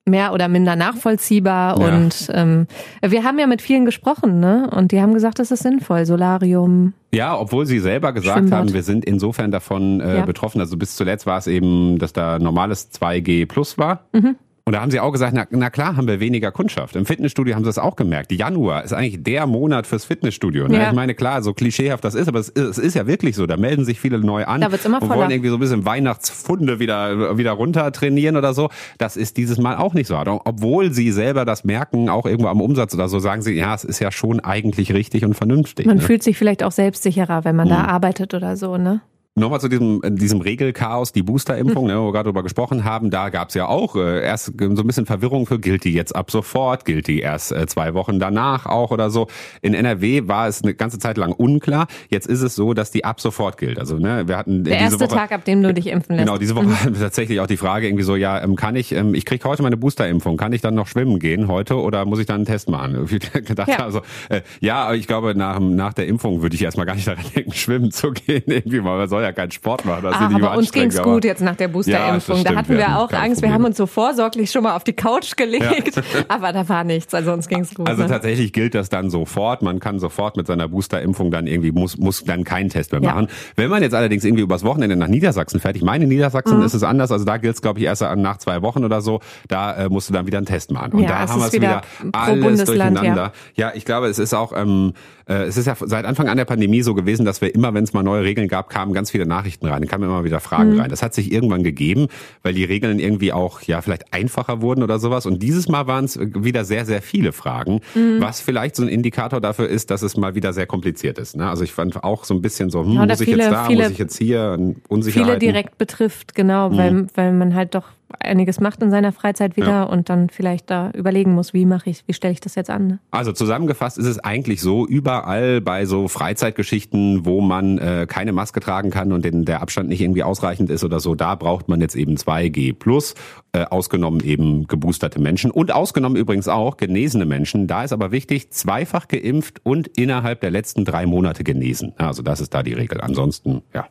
[0.08, 1.80] mehr oder minder nachvollziehbar.
[1.80, 1.86] Ja.
[1.86, 2.66] Und ähm,
[3.02, 4.70] wir haben ja mit vielen gesprochen, ne?
[4.74, 6.94] Und die haben gesagt, das ist sinnvoll, Solarium.
[7.12, 8.58] Ja, obwohl sie selber gesagt Schwimmbad.
[8.58, 10.24] haben, wir sind insofern davon äh, ja.
[10.24, 10.60] betroffen.
[10.60, 14.04] Also bis zuletzt war es eben, dass da normales 2G plus war.
[14.12, 14.36] Mhm.
[14.68, 16.94] Und da haben sie auch gesagt, na, na klar haben wir weniger Kundschaft.
[16.94, 18.30] Im Fitnessstudio haben sie das auch gemerkt.
[18.32, 20.68] Januar ist eigentlich der Monat fürs Fitnessstudio.
[20.68, 20.76] Ne?
[20.76, 20.88] Ja.
[20.88, 23.46] Ich meine, klar, so klischeehaft das ist, aber es, es, ist ja wirklich so.
[23.46, 25.86] Da melden sich viele neu an da wird's immer und wollen irgendwie so ein bisschen
[25.86, 28.68] Weihnachtsfunde wieder, wieder runter trainieren oder so.
[28.98, 30.18] Das ist dieses Mal auch nicht so.
[30.18, 33.84] Obwohl sie selber das merken, auch irgendwo am Umsatz oder so, sagen sie, ja, es
[33.84, 35.86] ist ja schon eigentlich richtig und vernünftig.
[35.86, 36.02] Man ne?
[36.02, 37.72] fühlt sich vielleicht auch selbstsicherer, wenn man mhm.
[37.72, 39.00] da arbeitet oder so, ne?
[39.38, 43.10] Nochmal zu diesem, äh, diesem Regelchaos, die Boosterimpfung, ne, wo wir gerade drüber gesprochen haben,
[43.10, 46.30] da gab's ja auch äh, erst so ein bisschen Verwirrung für, gilt die jetzt ab
[46.30, 49.28] sofort, gilt die erst äh, zwei Wochen danach auch oder so.
[49.62, 51.86] In NRW war es eine ganze Zeit lang unklar.
[52.10, 53.78] Jetzt ist es so, dass die ab sofort gilt.
[53.78, 56.26] Also ne, wir hatten Der erste Woche, Tag, ab dem du dich impfen lässt.
[56.26, 56.98] Genau, diese Woche mhm.
[56.98, 59.76] tatsächlich auch die Frage irgendwie so, ja, ähm, kann ich, ähm, ich krieg heute meine
[59.76, 63.06] Boosterimpfung, kann ich dann noch schwimmen gehen heute oder muss ich dann einen Test machen?
[63.18, 63.78] Ich gedacht, ja.
[63.78, 67.24] also äh, ja, ich glaube, nach, nach der Impfung würde ich erstmal gar nicht daran
[67.34, 70.56] denken, schwimmen zu gehen, irgendwie, weil man soll ja keinen Sport machen das ah, aber
[70.56, 72.38] uns ging's gut jetzt nach der Boosterimpfung.
[72.38, 73.42] Ja, da hatten wir auch Angst.
[73.42, 76.02] Wir haben uns so vorsorglich schon mal auf die Couch gelegt, ja.
[76.28, 77.14] aber da war nichts.
[77.14, 77.88] Also uns ging's gut.
[77.88, 78.08] Also ne?
[78.08, 79.62] tatsächlich gilt das dann sofort.
[79.62, 83.26] Man kann sofort mit seiner Boosterimpfung dann irgendwie muss muss dann keinen Test mehr machen.
[83.26, 83.34] Ja.
[83.56, 86.64] Wenn man jetzt allerdings irgendwie übers Wochenende nach Niedersachsen fährt, ich meine in Niedersachsen mhm.
[86.64, 87.12] ist es anders.
[87.12, 89.20] Also da gilt's glaube ich erst nach zwei Wochen oder so.
[89.48, 90.92] Da äh, musst du dann wieder einen Test machen.
[90.92, 93.32] Und da haben wir es wieder, wieder alles durcheinander.
[93.54, 93.72] Ja.
[93.74, 94.94] ich glaube, es ist auch ähm,
[95.28, 97.84] äh, es ist ja seit Anfang an der Pandemie so gewesen, dass wir immer, wenn
[97.84, 99.80] es mal neue Regeln gab, kamen ganz viele Nachrichten rein.
[99.80, 100.80] Dann kamen immer wieder Fragen mhm.
[100.80, 100.90] rein.
[100.90, 102.08] Das hat sich irgendwann gegeben,
[102.42, 105.26] weil die Regeln irgendwie auch ja vielleicht einfacher wurden oder sowas.
[105.26, 108.20] Und dieses Mal waren es wieder sehr, sehr viele Fragen, mhm.
[108.20, 111.36] was vielleicht so ein Indikator dafür ist, dass es mal wieder sehr kompliziert ist.
[111.36, 111.48] Ne?
[111.48, 113.64] Also ich fand auch so ein bisschen so, hm, ja, muss ich viele, jetzt da,
[113.66, 115.40] viele, muss ich jetzt hier, Unsicherheiten.
[115.40, 116.76] Viele direkt betrifft, genau, mhm.
[116.76, 117.84] weil, weil man halt doch
[118.20, 119.82] einiges macht in seiner Freizeit wieder ja.
[119.82, 122.86] und dann vielleicht da überlegen muss, wie mache ich, wie stelle ich das jetzt an.
[122.86, 122.98] Ne?
[123.10, 128.60] Also zusammengefasst ist es eigentlich so, überall bei so Freizeitgeschichten, wo man äh, keine Maske
[128.60, 131.80] tragen kann und den, der Abstand nicht irgendwie ausreichend ist oder so, da braucht man
[131.80, 133.14] jetzt eben 2G plus,
[133.52, 137.66] äh, ausgenommen eben geboosterte Menschen und ausgenommen übrigens auch genesene Menschen.
[137.66, 141.92] Da ist aber wichtig, zweifach geimpft und innerhalb der letzten drei Monate genesen.
[141.98, 143.00] Also das ist da die Regel.
[143.00, 143.86] Ansonsten, ja.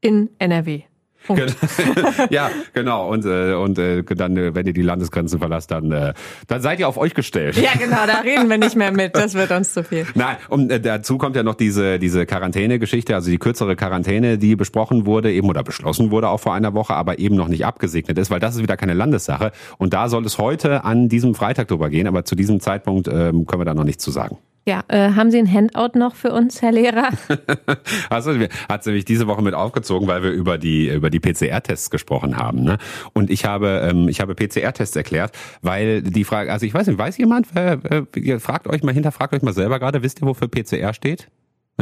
[0.00, 0.82] In NRW.
[1.26, 1.56] Punkt.
[2.30, 3.08] ja, genau.
[3.08, 6.14] Und, äh, und äh, dann, äh, wenn ihr die Landesgrenzen verlasst, dann, äh,
[6.46, 7.56] dann seid ihr auf euch gestellt.
[7.56, 9.16] Ja, genau, da reden wir nicht mehr mit.
[9.16, 10.06] Das wird uns zu viel.
[10.14, 14.56] Nein, und äh, dazu kommt ja noch diese, diese Quarantäne-Geschichte, also die kürzere Quarantäne, die
[14.56, 18.18] besprochen wurde, eben oder beschlossen wurde auch vor einer Woche, aber eben noch nicht abgesegnet
[18.18, 19.52] ist, weil das ist wieder keine Landessache.
[19.78, 23.46] Und da soll es heute an diesem Freitag drüber gehen, aber zu diesem Zeitpunkt ähm,
[23.46, 24.38] können wir da noch nichts zu sagen.
[24.64, 27.10] Ja, äh, haben Sie ein Handout noch für uns, Herr Lehrer?
[28.10, 28.32] also
[28.68, 32.36] hat sie mich diese Woche mit aufgezogen, weil wir über die über die PCR-Tests gesprochen
[32.36, 32.62] haben.
[32.62, 32.78] Ne?
[33.12, 36.98] Und ich habe ähm, ich habe PCR-Tests erklärt, weil die Frage, also ich weiß nicht,
[36.98, 37.48] weiß jemand?
[37.56, 41.28] Äh, fragt euch mal hinterfragt euch mal selber gerade, wisst ihr, wofür PCR steht?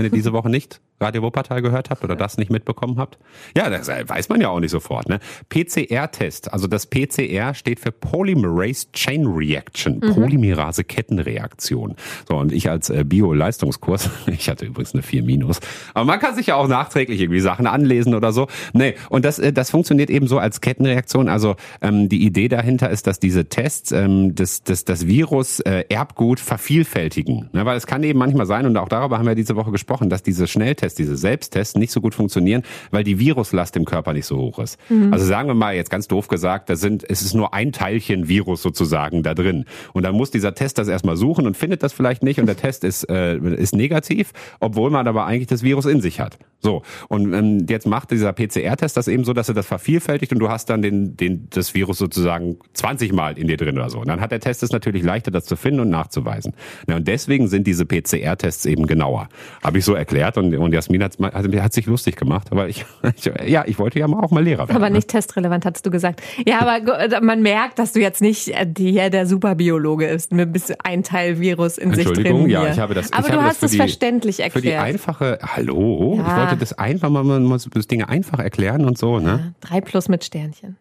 [0.00, 3.18] Wenn ihr diese Woche nicht Radio Wuppertal gehört habt oder das nicht mitbekommen habt?
[3.54, 5.10] Ja, das weiß man ja auch nicht sofort.
[5.10, 5.18] Ne?
[5.50, 10.14] PCR-Test, also das PCR steht für Polymerase Chain Reaction, mhm.
[10.14, 11.96] Polymerase-Kettenreaktion.
[12.26, 15.60] So, und ich als äh, Bio-Leistungskurs, ich hatte übrigens eine 4 Minus,
[15.92, 18.48] aber man kann sich ja auch nachträglich irgendwie Sachen anlesen oder so.
[18.72, 21.28] Nee, und das, äh, das funktioniert eben so als Kettenreaktion.
[21.28, 25.84] Also ähm, die Idee dahinter ist, dass diese Tests ähm, das, das, das Virus äh,
[25.90, 27.50] Erbgut vervielfältigen.
[27.52, 27.66] Ne?
[27.66, 30.22] Weil es kann eben manchmal sein, und auch darüber haben wir diese Woche gesprochen, dass
[30.22, 34.26] diese Schnelltests Tests, diese Selbsttests nicht so gut funktionieren, weil die Viruslast im Körper nicht
[34.26, 34.78] so hoch ist.
[34.88, 35.12] Mhm.
[35.12, 38.28] Also sagen wir mal jetzt ganz doof gesagt, da sind, es ist nur ein Teilchen
[38.28, 39.64] Virus sozusagen da drin.
[39.92, 42.56] Und dann muss dieser Test das erstmal suchen und findet das vielleicht nicht und der
[42.56, 46.38] Test ist, äh, ist negativ, obwohl man aber eigentlich das Virus in sich hat.
[46.60, 46.82] So.
[47.08, 50.48] Und ähm, jetzt macht dieser PCR-Test das eben so, dass er das vervielfältigt und du
[50.48, 54.00] hast dann den, den, das Virus sozusagen 20 Mal in dir drin oder so.
[54.00, 56.54] Und dann hat der Test es natürlich leichter, das zu finden und nachzuweisen.
[56.88, 59.28] Ja, und deswegen sind diese PCR-Tests eben genauer.
[59.70, 62.48] Habe ich so erklärt und, und Jasmin hat, also, hat sich lustig gemacht.
[62.50, 62.84] Aber ich,
[63.16, 64.74] ich, ja, ich wollte ja auch mal Lehrer werden.
[64.74, 64.96] Aber ne?
[64.96, 66.20] nicht testrelevant, hattest du gesagt.
[66.44, 70.50] Ja, aber man merkt, dass du jetzt nicht äh, hier der Superbiologe ist, mit
[70.82, 72.16] ein Teil Virus in sich drin.
[72.16, 73.12] Entschuldigung, ja, ich habe das.
[73.12, 74.64] Aber du hast es verständlich erklärt.
[74.64, 76.26] Für die einfache, hallo, ja.
[76.26, 79.54] ich wollte das einfach mal, man muss das Dinge einfach erklären und so, ne?
[79.62, 80.78] Ja, drei plus mit Sternchen.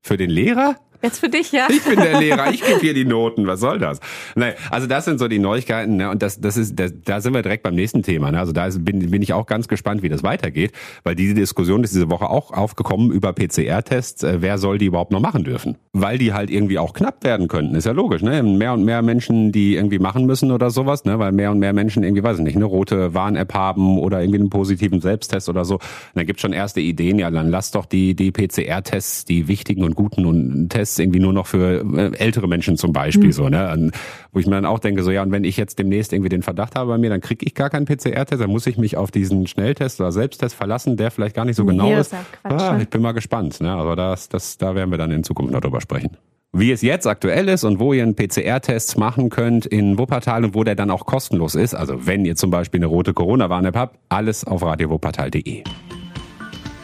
[0.00, 0.74] Für den Lehrer?
[1.02, 1.66] Jetzt für dich, ja.
[1.68, 3.46] Ich bin der Lehrer, ich gebe hier die Noten.
[3.46, 3.98] Was soll das?
[4.36, 6.10] Nee, also das sind so die Neuigkeiten, ne?
[6.10, 8.30] Und das, das ist, das, da sind wir direkt beim nächsten Thema.
[8.30, 8.38] Ne?
[8.38, 11.82] Also da ist, bin, bin ich auch ganz gespannt, wie das weitergeht, weil diese Diskussion
[11.82, 14.22] ist diese Woche auch aufgekommen über PCR-Tests.
[14.22, 15.76] Äh, wer soll die überhaupt noch machen dürfen?
[15.92, 17.74] Weil die halt irgendwie auch knapp werden könnten.
[17.74, 18.40] Ist ja logisch, ne?
[18.44, 21.18] Mehr und mehr Menschen, die irgendwie machen müssen oder sowas, ne?
[21.18, 24.38] Weil mehr und mehr Menschen irgendwie, weiß ich nicht, eine rote Warn-App haben oder irgendwie
[24.38, 25.74] einen positiven Selbsttest oder so.
[25.74, 25.82] Und
[26.14, 29.96] dann gibt schon erste Ideen, ja, dann lass doch die, die PCR-Tests, die wichtigen und
[29.96, 33.32] guten und Tests irgendwie nur noch für äh, ältere Menschen zum Beispiel mhm.
[33.32, 33.90] so, ne?
[34.32, 36.42] Wo ich mir dann auch denke, so ja, und wenn ich jetzt demnächst irgendwie den
[36.42, 39.10] Verdacht habe bei mir, dann kriege ich gar keinen PCR-Test, dann muss ich mich auf
[39.10, 42.14] diesen Schnelltest oder Selbsttest verlassen, der vielleicht gar nicht so genau ist.
[42.42, 43.70] Ah, ich bin mal gespannt, ne?
[43.70, 46.16] Aber das, das, da werden wir dann in Zukunft noch drüber sprechen.
[46.54, 50.54] Wie es jetzt aktuell ist und wo ihr einen PCR-Test machen könnt in Wuppertal und
[50.54, 53.98] wo der dann auch kostenlos ist, also wenn ihr zum Beispiel eine rote Corona-Warn-App habt,
[54.10, 55.64] alles auf radiowuppertal.de.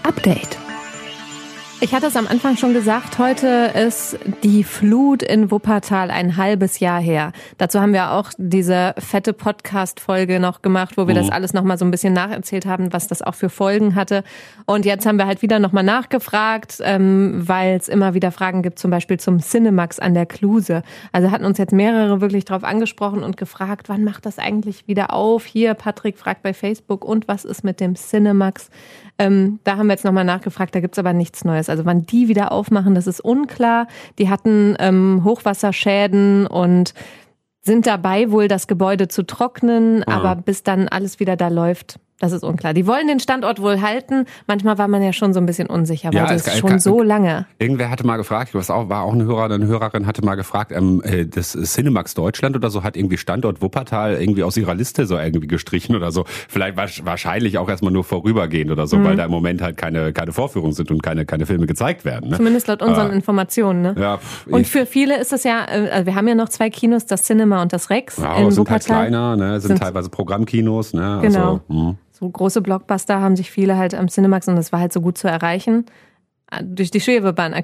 [0.05, 0.59] Update.
[1.81, 6.81] Ich hatte es am Anfang schon gesagt, heute ist die Flut in Wuppertal ein halbes
[6.81, 7.31] Jahr her.
[7.57, 11.19] Dazu haben wir auch diese fette Podcast-Folge noch gemacht, wo wir mhm.
[11.21, 14.25] das alles nochmal so ein bisschen nacherzählt haben, was das auch für Folgen hatte.
[14.67, 18.81] Und jetzt haben wir halt wieder nochmal nachgefragt, ähm, weil es immer wieder Fragen gibt,
[18.81, 20.83] zum Beispiel zum Cinemax an der Kluse.
[21.13, 25.13] Also hatten uns jetzt mehrere wirklich drauf angesprochen und gefragt, wann macht das eigentlich wieder
[25.13, 25.45] auf?
[25.45, 28.69] Hier, Patrick fragt bei Facebook, und was ist mit dem Cinemax?
[29.21, 31.68] Ähm, da haben wir jetzt nochmal nachgefragt, da gibt's aber nichts Neues.
[31.71, 33.87] Also wann die wieder aufmachen, das ist unklar.
[34.19, 36.95] Die hatten ähm, Hochwasserschäden und
[37.63, 40.17] sind dabei, wohl das Gebäude zu trocknen, ah.
[40.17, 42.75] aber bis dann alles wieder da läuft, das ist unklar.
[42.75, 44.25] Die wollen den Standort wohl halten.
[44.49, 46.81] Manchmal war man ja schon so ein bisschen unsicher, weil ja, das ist schon kann,
[46.81, 47.47] so lange.
[47.59, 50.73] Irgendwer hatte mal gefragt, was auch war auch eine Hörer, eine Hörerin hatte mal gefragt,
[50.73, 55.07] ähm, äh, das Cinemax Deutschland oder so hat irgendwie Standort Wuppertal irgendwie aus ihrer Liste
[55.07, 56.25] so irgendwie gestrichen oder so.
[56.27, 59.05] Vielleicht wahrscheinlich auch erstmal nur vorübergehend oder so, mhm.
[59.05, 62.31] weil da im Moment halt keine keine Vorführungen sind und keine keine Filme gezeigt werden.
[62.31, 62.37] Ne?
[62.37, 63.83] Zumindest laut unseren äh, Informationen.
[63.83, 63.95] Ne?
[63.97, 66.69] Ja, pff, und für viele ist es ja, äh, also wir haben ja noch zwei
[66.69, 68.97] Kinos, das Cinema und das Rex ja, in sind halt Wuppertal.
[68.97, 69.61] halt kleiner, ne?
[69.61, 70.95] sind, sind teilweise Programmkinos.
[70.95, 71.21] Ne?
[71.23, 71.39] Genau.
[71.39, 74.93] Also, hm so große Blockbuster haben sich viele halt am Cinemax und das war halt
[74.93, 75.87] so gut zu erreichen
[76.63, 77.55] durch die Schwebebahn,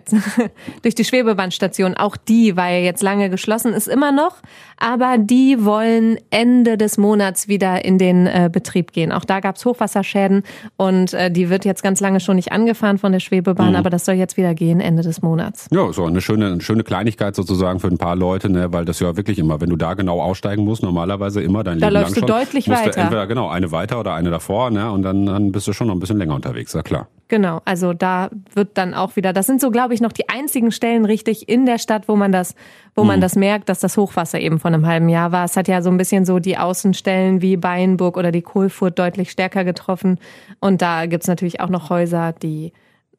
[0.82, 1.94] durch die Schwebebahnstation.
[1.94, 4.36] Auch die war ja jetzt lange geschlossen, ist immer noch,
[4.78, 9.12] aber die wollen Ende des Monats wieder in den äh, Betrieb gehen.
[9.12, 10.42] Auch da gab's Hochwasserschäden
[10.76, 13.76] und äh, die wird jetzt ganz lange schon nicht angefahren von der Schwebebahn, mhm.
[13.76, 15.66] aber das soll jetzt wieder gehen Ende des Monats.
[15.70, 19.00] Ja, so eine schöne, eine schöne Kleinigkeit sozusagen für ein paar Leute, ne, weil das
[19.00, 22.16] ja wirklich immer, wenn du da genau aussteigen musst, normalerweise immer dein da Leben läufst
[22.16, 22.90] lang du deutlich weiter.
[22.90, 25.86] Du entweder genau eine weiter oder eine davor, ne, und dann, dann bist du schon
[25.86, 27.08] noch ein bisschen länger unterwegs, ja klar.
[27.34, 30.70] Genau, also da wird dann auch wieder, das sind so, glaube ich, noch die einzigen
[30.70, 32.54] Stellen richtig in der Stadt, wo man das,
[32.94, 33.08] wo mhm.
[33.08, 35.44] man das merkt, dass das Hochwasser eben von einem halben Jahr war.
[35.44, 39.32] Es hat ja so ein bisschen so die Außenstellen wie Beinburg oder die Kohlfurt deutlich
[39.32, 40.20] stärker getroffen.
[40.60, 42.72] Und da gibt's natürlich auch noch Häuser, die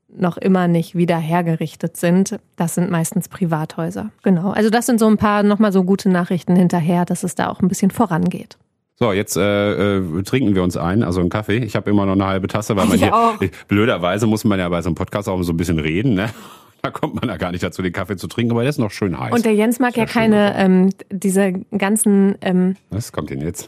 [0.07, 2.39] noch immer nicht wieder hergerichtet sind.
[2.55, 4.11] Das sind meistens Privathäuser.
[4.23, 4.51] Genau.
[4.51, 7.59] Also das sind so ein paar nochmal so gute Nachrichten hinterher, dass es da auch
[7.59, 8.57] ein bisschen vorangeht.
[8.97, 11.57] So, jetzt äh, äh, trinken wir uns ein, also einen Kaffee.
[11.57, 13.37] Ich habe immer noch eine halbe Tasse, weil man hier, auch.
[13.67, 16.29] blöderweise muss man ja bei so einem Podcast auch so ein bisschen reden, ne?
[16.81, 18.91] da kommt man ja gar nicht dazu, den Kaffee zu trinken, aber der ist noch
[18.91, 19.33] schön heiß.
[19.33, 23.67] Und der Jens mag ja keine, ähm, diese ganzen, ähm, Was kommt denn jetzt?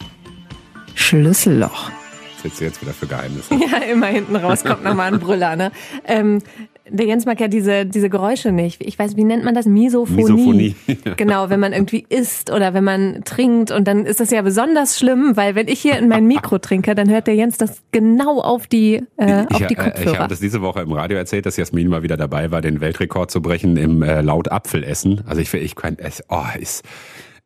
[0.96, 1.92] Schlüsselloch.
[2.36, 3.54] Was sitzt jetzt wieder für Geheimnisse?
[3.72, 5.72] ja, immer hinten raus kommt nochmal ein Brüller, ne?
[6.06, 6.42] Ähm,
[6.90, 8.84] der Jens mag ja diese, diese Geräusche nicht.
[8.84, 9.66] Ich weiß, wie nennt man das?
[9.66, 10.22] Misophonie.
[10.22, 10.76] Misophonie.
[11.18, 13.72] genau, wenn man irgendwie isst oder wenn man trinkt.
[13.72, 16.96] Und dann ist das ja besonders schlimm, weil wenn ich hier in mein Mikro trinke,
[16.96, 20.12] dann hört der Jens das genau auf die, äh, auf ich, die äh, Kopfhörer.
[20.12, 22.82] Ich habe das diese Woche im Radio erzählt, dass Jasmin mal wieder dabei war, den
[22.82, 25.22] Weltrekord zu brechen im äh, laut Apfelessen.
[25.28, 26.84] Also ich, ich kann, es, oh, ist,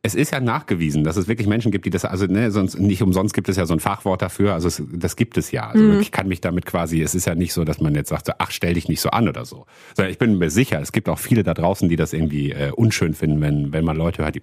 [0.04, 3.02] es ist ja nachgewiesen, dass es wirklich Menschen gibt, die das, also ne, sonst nicht
[3.02, 5.68] umsonst gibt es ja so ein Fachwort dafür, also es, das gibt es ja.
[5.68, 8.26] Also ich kann mich damit quasi, es ist ja nicht so, dass man jetzt sagt,
[8.26, 9.64] so, ach, stell dich nicht so an oder so.
[9.96, 12.72] Sondern ich bin mir sicher, es gibt auch viele da draußen, die das irgendwie äh,
[12.72, 14.42] unschön finden, wenn, wenn man Leute hört, die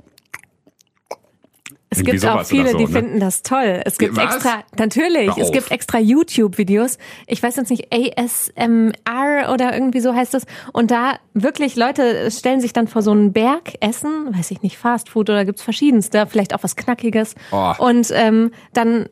[1.91, 2.91] Es Irgendwie gibt auch viele, so, die ne?
[2.91, 3.81] finden das toll.
[3.83, 4.35] Es gibt Was?
[4.35, 6.99] extra, natürlich, es gibt extra YouTube-Videos.
[7.25, 10.45] Ich weiß jetzt nicht, ASMR oder irgendwie so heißt es.
[10.71, 14.77] Und da wirklich Leute stellen sich dann vor so einen Berg, essen, weiß ich nicht,
[14.77, 17.33] Fast Food oder gibt's verschiedenste, vielleicht auch was Knackiges.
[17.51, 17.73] Oh.
[17.79, 19.09] Und ähm, dann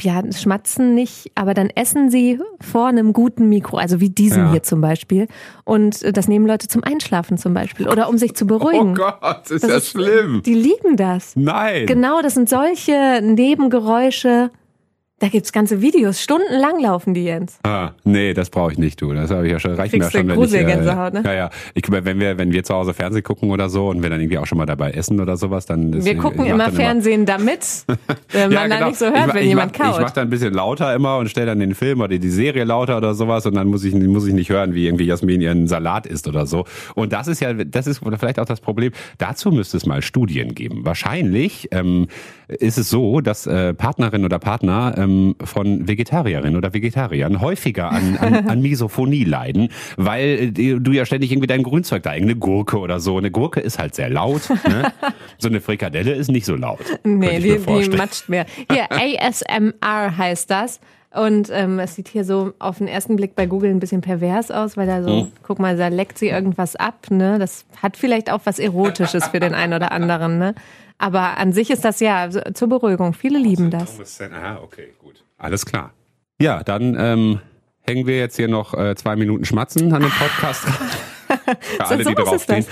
[0.00, 4.50] ja, schmatzen nicht, aber dann essen sie vor einem guten Mikro, also wie diesem Ja.
[4.52, 5.26] hier zum Beispiel.
[5.64, 8.92] Und äh, das nehmen Leute zum Einschlafen zum Beispiel oder um sich zu beruhigen.
[8.98, 10.42] Oh Gott, ist Das ja ist- schlimm.
[10.44, 11.34] Die lieben das.
[11.36, 11.86] Nein.
[11.86, 14.50] Genau, das sind solche Nebengeräusche.
[15.20, 17.58] Da gibt's ganze Videos, stundenlang laufen die, Jens.
[17.64, 19.12] Ah, nee, das brauche ich nicht, du.
[19.12, 21.22] Das habe ich ja schon, reicht mir ja Kriegst du schon, wenn ich, Gruselgänsehaut, ne?
[21.24, 21.50] Ja, ja.
[21.74, 24.38] Ich, wenn wir, wenn wir zu Hause Fernsehen gucken oder so und wir dann irgendwie
[24.38, 27.26] auch schon mal dabei essen oder sowas, dann ist, Wir gucken ich immer dann Fernsehen,
[27.26, 27.66] damit
[28.32, 28.86] äh, man Ja, da genau.
[28.90, 30.02] nicht so ich, hört, wenn ich jemand mach, Ich kaut.
[30.02, 32.96] mach dann ein bisschen lauter immer und stelle dann den Film oder die Serie lauter
[32.96, 36.06] oder sowas und dann muss ich, muss ich nicht hören, wie irgendwie Jasmin ihren Salat
[36.06, 36.64] isst oder so.
[36.94, 38.92] Und das ist ja, das ist vielleicht auch das Problem.
[39.18, 40.84] Dazu müsste es mal Studien geben.
[40.84, 42.06] Wahrscheinlich ähm,
[42.46, 45.07] ist es so, dass äh, Partnerin oder Partner ähm,
[45.42, 51.32] von Vegetarierinnen oder Vegetariern häufiger an, an, an Misophonie leiden, weil äh, du ja ständig
[51.32, 53.18] irgendwie dein Grünzeug da, irgendeine Gurke oder so.
[53.18, 54.48] Eine Gurke ist halt sehr laut.
[54.68, 54.92] Ne?
[55.40, 56.80] So eine Frikadelle ist nicht so laut.
[57.04, 58.44] Nee, die, die matscht mehr.
[58.70, 60.80] Hier, ASMR heißt das.
[61.14, 64.50] Und ähm, es sieht hier so auf den ersten Blick bei Google ein bisschen pervers
[64.50, 65.32] aus, weil da so, Hm.
[65.42, 67.38] guck mal, da leckt sie irgendwas ab, ne?
[67.38, 70.54] Das hat vielleicht auch was Erotisches für den einen oder anderen, ne?
[70.98, 73.14] Aber an sich ist das ja zur Beruhigung.
[73.14, 74.20] Viele lieben das.
[74.20, 75.24] Aha, okay, gut.
[75.38, 75.92] Alles klar.
[76.40, 77.40] Ja, dann ähm,
[77.82, 80.66] hängen wir jetzt hier noch äh, zwei Minuten Schmatzen an den Podcast.
[81.60, 82.66] Für alle, die sowas ist draufstehen.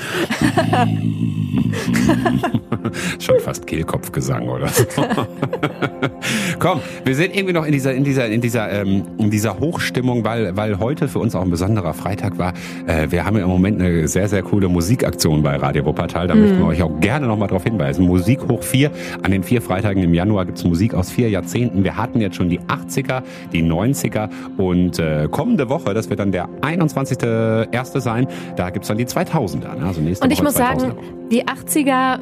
[3.20, 4.84] Schon fast Kehlkopfgesang oder so.
[6.58, 10.24] Komm, wir sind irgendwie noch in dieser, in dieser, in dieser, ähm, in dieser Hochstimmung,
[10.24, 12.52] weil, weil heute für uns auch ein besonderer Freitag war.
[12.86, 16.26] Äh, wir haben ja im Moment eine sehr, sehr coole Musikaktion bei Radio Wuppertal.
[16.28, 18.06] Da möchten wir euch auch gerne nochmal darauf hinweisen.
[18.06, 18.90] Musik hoch vier.
[19.22, 21.84] An den vier Freitagen im Januar gibt's Musik aus vier Jahrzehnten.
[21.84, 26.32] Wir hatten jetzt schon die 80er, die 90er und äh, kommende Woche, das wird dann
[26.32, 28.00] der 21.1.
[28.00, 29.74] sein, da gibt's dann die 2000er.
[29.76, 29.86] Ne?
[29.86, 31.28] Also nächste Und ich Woche muss sagen, 2000er.
[31.30, 32.18] die 80er äh,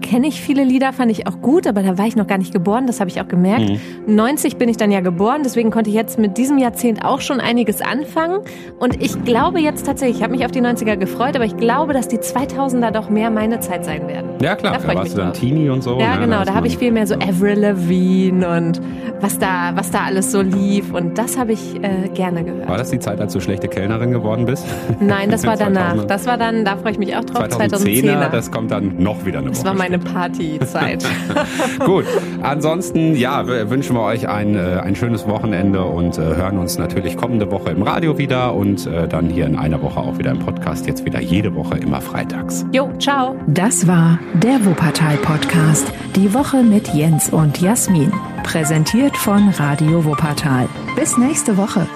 [0.00, 2.52] kenne ich viele Lieder, fand ich auch gut, aber da war ich noch gar nicht
[2.52, 3.68] geboren, das habe ich auch gemerkt.
[4.06, 4.14] Mhm.
[4.14, 7.40] 90 bin ich dann ja geboren, deswegen konnte ich jetzt mit diesem Jahrzehnt auch schon
[7.40, 8.40] einiges anfangen.
[8.78, 11.92] Und ich glaube jetzt tatsächlich, ich habe mich auf die 90er gefreut, aber ich glaube,
[11.92, 14.30] dass die 2000er doch mehr meine Zeit sein werden.
[14.40, 15.32] Ja klar, Da da, warst du dann.
[15.32, 15.98] Teenie und so.
[15.98, 16.26] Ja, ne?
[16.26, 18.80] genau, ist da habe ich viel mehr so Avril Lavigne und
[19.20, 22.68] was da, was da alles so lief und das habe ich äh, gerne gehört.
[22.68, 24.66] War das die Zeit, als du schlechte Kellnerin geworden bist?
[25.00, 25.96] Nein, das war danach.
[25.96, 26.06] 2000er?
[26.06, 28.28] Das war dann, da freue ich mich auch drauf, 2010er, 2010er.
[28.30, 29.98] das kommt dann noch wieder eine Woche war meine.
[29.98, 31.04] Partyzeit.
[31.84, 32.04] Gut,
[32.42, 37.16] ansonsten ja, wünschen wir euch ein, äh, ein schönes Wochenende und äh, hören uns natürlich
[37.16, 40.38] kommende Woche im Radio wieder und äh, dann hier in einer Woche auch wieder im
[40.38, 40.86] Podcast.
[40.86, 42.64] Jetzt wieder jede Woche immer freitags.
[42.72, 43.36] Jo, ciao.
[43.46, 45.92] Das war der Wuppertal-Podcast.
[46.14, 48.12] Die Woche mit Jens und Jasmin.
[48.42, 50.68] Präsentiert von Radio Wuppertal.
[50.94, 51.86] Bis nächste Woche.